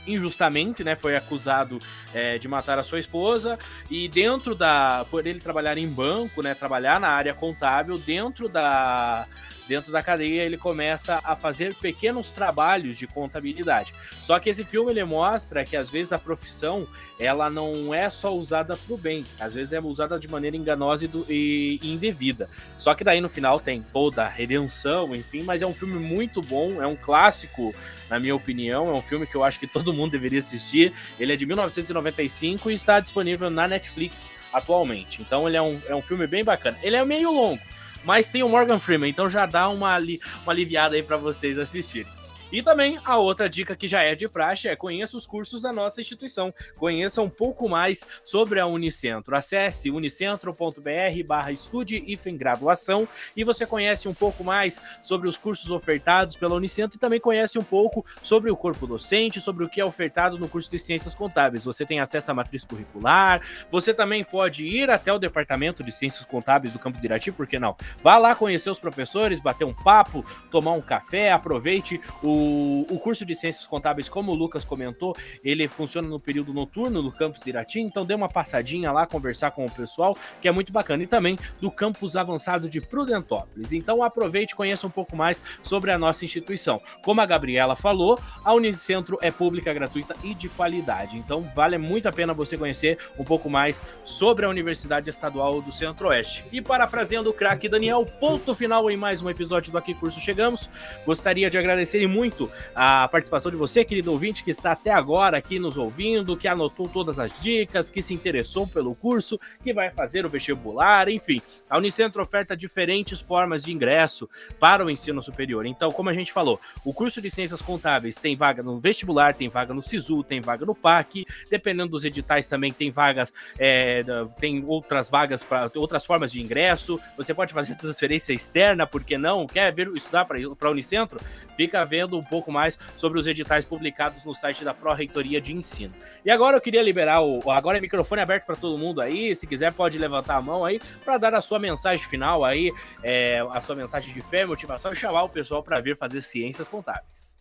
[0.06, 0.96] injustamente, né?
[0.96, 1.78] Foi acusado
[2.14, 3.58] é, de matar a sua esposa
[3.90, 6.54] e dentro da, por ele trabalhar em banco, né?
[6.54, 9.26] Trabalhar na área contábil, dentro da
[9.68, 13.92] dentro da cadeia ele começa a fazer pequenos trabalhos de contabilidade.
[14.20, 16.86] Só que esse filme ele mostra que às vezes a profissão
[17.18, 21.08] ela não é só usada para o bem, às vezes é usada de maneira enganosa
[21.28, 22.48] e, indevida.
[22.78, 26.42] Só que daí no final tem toda a redenção, enfim, mas é um filme muito
[26.42, 27.74] bom, é um clássico,
[28.10, 30.92] na minha opinião, é um filme que eu acho que todo mundo deveria assistir.
[31.18, 35.20] Ele é de 1995 e está disponível na Netflix atualmente.
[35.20, 36.78] Então ele é um, é um filme bem bacana.
[36.82, 37.60] Ele é meio longo,
[38.04, 42.23] mas tem o Morgan Freeman, então já dá uma, uma aliviada aí para vocês assistirem.
[42.52, 45.72] E também a outra dica que já é de praxe é conheça os cursos da
[45.72, 46.52] nossa instituição.
[46.76, 49.36] Conheça um pouco mais sobre a Unicentro.
[49.36, 53.06] Acesse unicentro.br barra estude e graduação
[53.36, 57.58] e você conhece um pouco mais sobre os cursos ofertados pela Unicentro e também conhece
[57.58, 61.14] um pouco sobre o corpo docente, sobre o que é ofertado no curso de Ciências
[61.14, 61.64] Contábeis.
[61.64, 66.24] Você tem acesso à matriz curricular, você também pode ir até o departamento de Ciências
[66.24, 67.76] Contábeis do campus de Irati, por que não?
[68.02, 73.24] Vá lá conhecer os professores, bater um papo, tomar um café, aproveite o o, curso
[73.24, 77.50] de Ciências Contábeis, como o Lucas comentou, ele funciona no período noturno do campus de
[77.50, 81.02] Irati, então dê uma passadinha lá, conversar com o pessoal, que é muito bacana.
[81.02, 83.72] E também do campus avançado de Prudentópolis.
[83.72, 86.80] Então aproveite e conheça um pouco mais sobre a nossa instituição.
[87.02, 91.18] Como a Gabriela falou, a Unicentro é pública, gratuita e de qualidade.
[91.18, 95.72] Então vale muito a pena você conhecer um pouco mais sobre a Universidade Estadual do
[95.72, 96.44] Centro-Oeste.
[96.50, 100.70] E parafraseando o craque Daniel, ponto final em mais um episódio do Aqui Curso Chegamos.
[101.04, 105.36] Gostaria de agradecer muito muito a participação de você, querido ouvinte, que está até agora
[105.36, 109.90] aqui nos ouvindo, que anotou todas as dicas, que se interessou pelo curso, que vai
[109.90, 111.42] fazer o vestibular, enfim.
[111.68, 114.28] A Unicentro oferta diferentes formas de ingresso
[114.58, 115.66] para o ensino superior.
[115.66, 119.50] Então, como a gente falou, o curso de Ciências Contábeis tem vaga no vestibular, tem
[119.50, 124.02] vaga no SISU, tem vaga no PAC, dependendo dos editais também tem vagas, é,
[124.40, 126.98] tem outras vagas para outras formas de ingresso.
[127.18, 129.46] Você pode fazer transferência externa, porque não?
[129.46, 131.20] Quer vir estudar para a Unicentro?
[131.54, 135.92] Fica vendo um pouco mais sobre os editais publicados no site da Pró-Reitoria de Ensino.
[136.24, 137.50] E agora eu queria liberar o.
[137.50, 139.34] Agora é microfone aberto para todo mundo aí.
[139.34, 142.72] Se quiser, pode levantar a mão aí para dar a sua mensagem final aí,
[143.02, 146.68] é, a sua mensagem de fé, motivação e chamar o pessoal para vir fazer ciências
[146.68, 147.36] contábeis.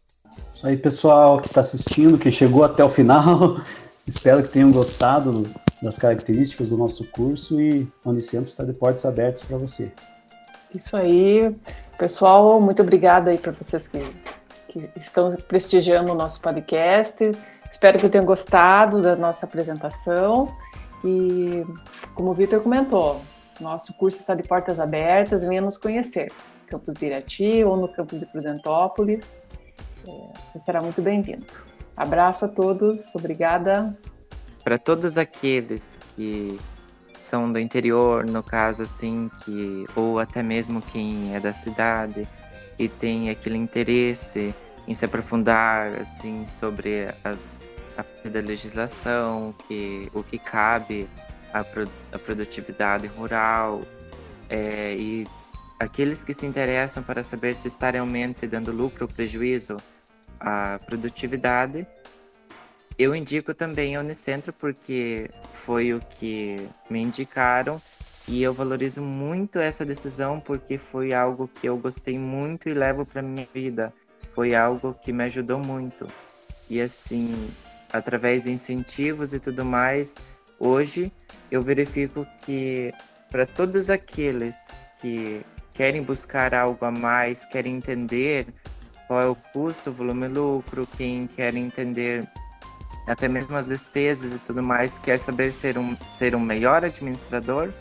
[0.54, 3.62] Isso aí, pessoal que está assistindo, que chegou até o final.
[4.06, 5.50] Espero que tenham gostado
[5.82, 9.92] das características do nosso curso e o Unicentro está de portas abertas para você.
[10.74, 11.56] Isso aí,
[11.98, 14.00] pessoal, muito obrigada aí para vocês que,
[14.74, 17.32] que estão prestigiando o nosso podcast.
[17.70, 20.48] Espero que tenham gostado da nossa apresentação
[21.04, 21.64] e,
[22.16, 23.22] como o Vitor comentou,
[23.62, 26.32] nosso curso está de portas abertas, venha nos conhecer,
[26.66, 29.38] campus de Irati ou no campus de Prudentópolis.
[30.08, 31.46] É, você será muito bem-vindo.
[31.96, 33.96] Abraço a todos, obrigada.
[34.64, 36.60] Para todos aqueles que
[37.14, 42.28] são do interior, no caso assim, que ou até mesmo quem é da cidade
[42.80, 44.54] e tem aquele interesse
[44.88, 47.62] em se aprofundar assim sobre as
[47.96, 51.08] a da legislação, que o que cabe
[51.54, 51.88] à, pro,
[52.26, 53.84] produtividade rural
[54.50, 55.28] é, e
[55.80, 59.78] aqueles que se interessam para saber se está realmente dando lucro ou prejuízo
[60.40, 61.86] à produtividade
[62.98, 67.82] eu indico também a Unicentro porque foi o que me indicaram
[68.28, 73.06] e eu valorizo muito essa decisão porque foi algo que eu gostei muito e levo
[73.06, 73.92] para minha vida.
[74.34, 76.08] Foi algo que me ajudou muito.
[76.70, 77.50] E assim,
[77.92, 80.18] através de incentivos e tudo mais,
[80.60, 81.12] hoje
[81.52, 82.92] eu verifico que
[83.30, 85.42] para todos aqueles que
[85.74, 88.48] querem buscar algo a mais, querem entender
[89.08, 92.28] qual é o custo, volume lucro, quem quer entender
[93.06, 97.74] até mesmo as despesas e tudo mais, quer saber ser um, ser um melhor administrador,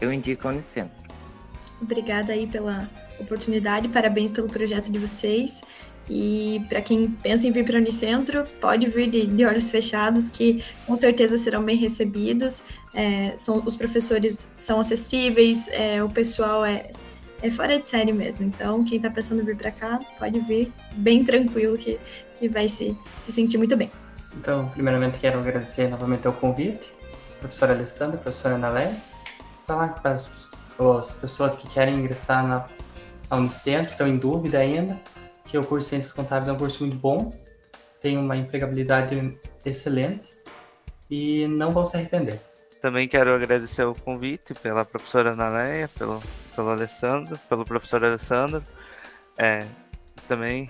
[0.00, 1.02] eu indico a Unicentro.
[1.80, 2.88] Obrigada aí pela
[3.18, 5.62] oportunidade, parabéns pelo projeto de vocês.
[6.14, 10.28] E para quem pensa em vir para o Unicentro, pode vir de, de, olhos fechados,
[10.28, 12.64] que com certeza serão bem recebidos.
[12.92, 16.90] É, são, os professores são acessíveis, é, o pessoal é,
[17.40, 18.44] é fora de série mesmo.
[18.44, 21.98] Então, quem está pensando em vir para cá, pode vir bem tranquilo, que,
[22.38, 23.90] que vai se, se sentir muito bem.
[24.36, 26.86] Então, primeiramente quero agradecer novamente o convite,
[27.40, 28.94] professora Alessandra, professora Ana
[29.66, 32.66] falar para as, pessoas que querem ingressar na,
[33.30, 35.00] na Unicentro, estão em dúvida ainda,
[35.52, 37.32] que o curso de Ciências Contábeis é um curso muito bom,
[38.00, 40.28] tem uma empregabilidade excelente
[41.08, 42.40] e não vão se arrepender.
[42.80, 46.20] Também quero agradecer o convite pela professora Naléia, pelo,
[46.56, 48.64] pelo Alessandro, pelo professor Alessandro.
[49.38, 49.64] É,
[50.26, 50.68] também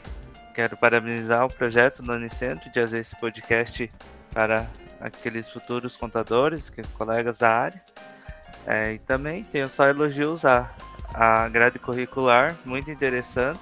[0.54, 3.90] Quero parabenizar o projeto do Unicentro de fazer esse podcast
[4.34, 4.66] para
[5.00, 7.82] aqueles futuros contadores, que, colegas da área.
[8.66, 10.70] É, e também tenho só elogios à,
[11.14, 13.60] à grade curricular, muito interessante.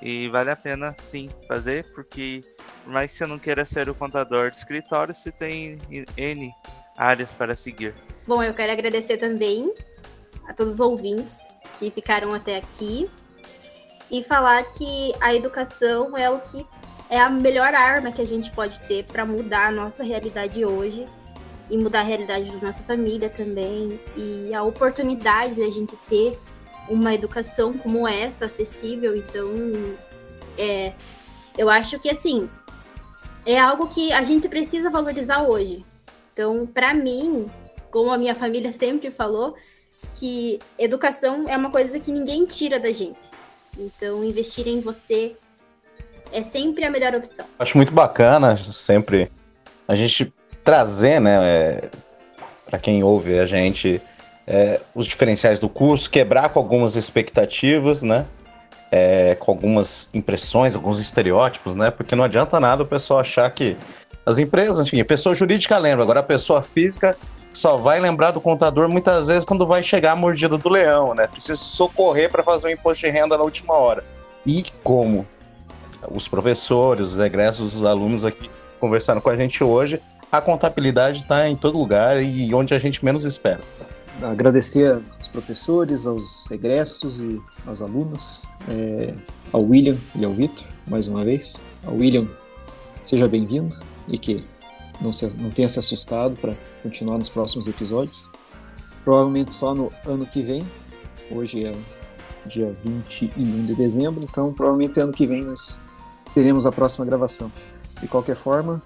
[0.00, 2.40] E vale a pena sim fazer, porque
[2.84, 5.78] por mais que você não queira ser o contador de escritório, você tem
[6.16, 6.52] N
[6.96, 7.94] áreas para seguir.
[8.26, 9.72] Bom, eu quero agradecer também
[10.46, 11.36] a todos os ouvintes
[11.78, 13.08] que ficaram até aqui
[14.10, 16.66] e falar que a educação é o que
[17.10, 21.06] é a melhor arma que a gente pode ter para mudar a nossa realidade hoje
[21.70, 26.38] e mudar a realidade da nossa família também e a oportunidade da gente ter
[26.88, 29.48] uma educação como essa acessível então
[30.56, 30.92] é
[31.56, 32.48] eu acho que assim
[33.44, 35.84] é algo que a gente precisa valorizar hoje
[36.32, 37.48] então para mim
[37.90, 39.56] como a minha família sempre falou
[40.14, 43.38] que educação é uma coisa que ninguém tira da gente
[43.78, 45.36] então, investir em você
[46.32, 47.46] é sempre a melhor opção.
[47.58, 49.30] Acho muito bacana sempre
[49.86, 50.32] a gente
[50.64, 51.88] trazer, né, é,
[52.66, 54.02] para quem ouve a gente,
[54.48, 58.24] é, os diferenciais do curso, quebrar com algumas expectativas, né?
[58.90, 61.90] É, com algumas impressões, alguns estereótipos, né?
[61.90, 63.76] Porque não adianta nada o pessoal achar que
[64.24, 67.14] as empresas, enfim, a pessoa jurídica lembra, agora a pessoa física
[67.52, 71.26] só vai lembrar do contador muitas vezes quando vai chegar a mordida do leão, né?
[71.26, 74.02] Precisa socorrer para fazer o imposto de renda na última hora.
[74.46, 75.26] E como
[76.10, 78.48] os professores, os egressos, os alunos aqui
[78.80, 80.00] conversando com a gente hoje,
[80.30, 83.60] a contabilidade está em todo lugar e onde a gente menos espera.
[84.22, 89.14] Agradecer aos professores, aos egressos e às alunas, é,
[89.52, 90.66] ao William e ao Vitor.
[90.88, 91.64] mais uma vez.
[91.86, 92.26] A William,
[93.04, 93.78] seja bem-vindo
[94.08, 94.44] e que
[95.00, 98.30] não, se, não tenha se assustado para continuar nos próximos episódios.
[99.04, 100.66] Provavelmente só no ano que vem.
[101.30, 101.72] Hoje é
[102.44, 105.80] dia 21 de dezembro, então provavelmente ano que vem nós
[106.34, 107.52] teremos a próxima gravação.
[108.00, 108.82] De qualquer forma,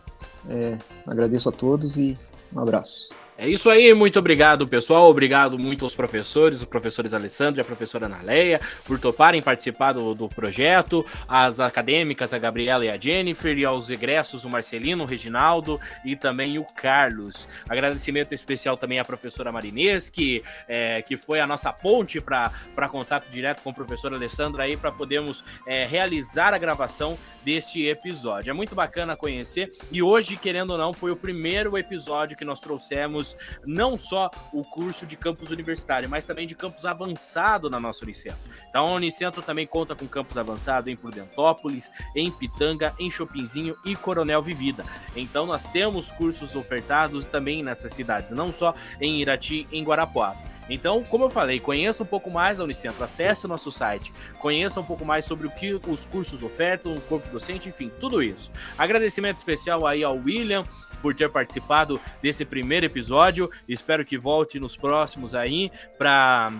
[0.48, 2.18] é, agradeço a todos e
[2.54, 3.21] um abraço.
[3.42, 5.10] É isso aí, muito obrigado, pessoal.
[5.10, 10.14] Obrigado muito aos professores, os professores Alessandro e a professora Analeia, por toparem participar do,
[10.14, 15.06] do projeto, as acadêmicas, a Gabriela e a Jennifer, e aos egressos, o Marcelino, o
[15.08, 17.48] Reginaldo e também o Carlos.
[17.68, 23.28] Agradecimento especial também à professora Marinês, que, é, que foi a nossa ponte para contato
[23.28, 28.50] direto com o professor Alessandro aí, para podermos é, realizar a gravação deste episódio.
[28.50, 32.60] É muito bacana conhecer, e hoje, querendo ou não, foi o primeiro episódio que nós
[32.60, 33.31] trouxemos
[33.64, 38.50] não só o curso de campus universitário, mas também de campus avançado na nossa Unicentro.
[38.68, 43.94] Então, a Unicentro também conta com campus avançado em Prudentópolis, em Pitanga, em Chopinzinho e
[43.96, 44.84] Coronel Vivida.
[45.14, 50.52] Então, nós temos cursos ofertados também nessas cidades, não só em Irati, em Guarapuava.
[50.68, 54.80] Então, como eu falei, conheça um pouco mais a Unicentro, acesse o nosso site, conheça
[54.80, 58.50] um pouco mais sobre o que os cursos ofertam, o corpo docente, enfim, tudo isso.
[58.78, 60.64] Agradecimento especial aí ao William
[61.02, 63.50] por ter participado desse primeiro episódio.
[63.68, 66.52] Espero que volte nos próximos aí para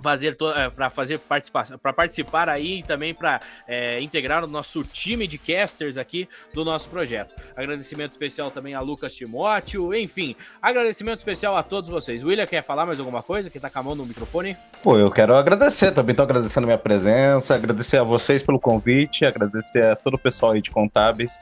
[0.00, 4.84] fazer é, para fazer participação para participar aí e também para é, integrar o nosso
[4.84, 7.34] time de casters aqui do nosso projeto.
[7.56, 9.94] Agradecimento especial também a Lucas Timóteo.
[9.94, 12.24] Enfim agradecimento especial a todos vocês.
[12.24, 13.50] William quer falar mais alguma coisa?
[13.50, 14.56] Que tá com a mão no microfone?
[14.82, 16.14] Pô eu quero agradecer também.
[16.14, 20.52] Tô agradecendo a minha presença agradecer a vocês pelo convite agradecer a todo o pessoal
[20.52, 21.38] aí de contábeis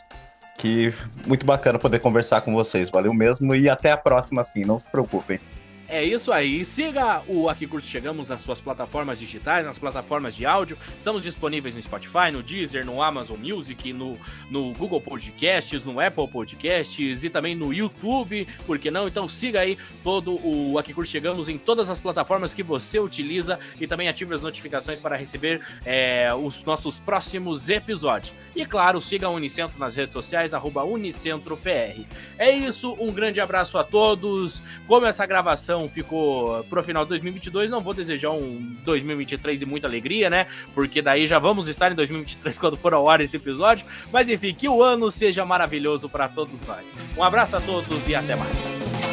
[0.57, 0.93] que
[1.27, 2.91] muito bacana poder conversar com vocês.
[2.91, 5.39] Valeu mesmo e até a próxima, assim, não se preocupem.
[5.89, 6.65] É isso aí.
[6.65, 10.77] Siga o Aqui Curso Chegamos nas suas plataformas digitais, nas plataformas de áudio.
[10.99, 14.19] Estamos disponíveis no Spotify, no Deezer, no Amazon Music, no,
[14.51, 18.49] no Google Podcasts, no Apple Podcasts e também no YouTube.
[18.67, 19.07] Por que não?
[19.07, 23.59] Então siga aí todo o Aqui Curso Chegamos em todas as plataformas que você utiliza
[23.81, 28.35] e também ative as notificações para receber é, os nossos próximos episódios.
[28.57, 32.05] E claro, siga o Unicentro nas redes sociais, UnicentroPR.
[32.37, 34.63] É isso, um grande abraço a todos.
[34.89, 37.71] Como essa gravação então ficou pro final de 2022.
[37.71, 40.47] Não vou desejar um 2023 de muita alegria, né?
[40.75, 43.85] Porque daí já vamos estar em 2023 quando for ao ar esse episódio.
[44.11, 46.87] Mas enfim, que o ano seja maravilhoso para todos nós.
[47.17, 49.06] Um abraço a todos e até mais.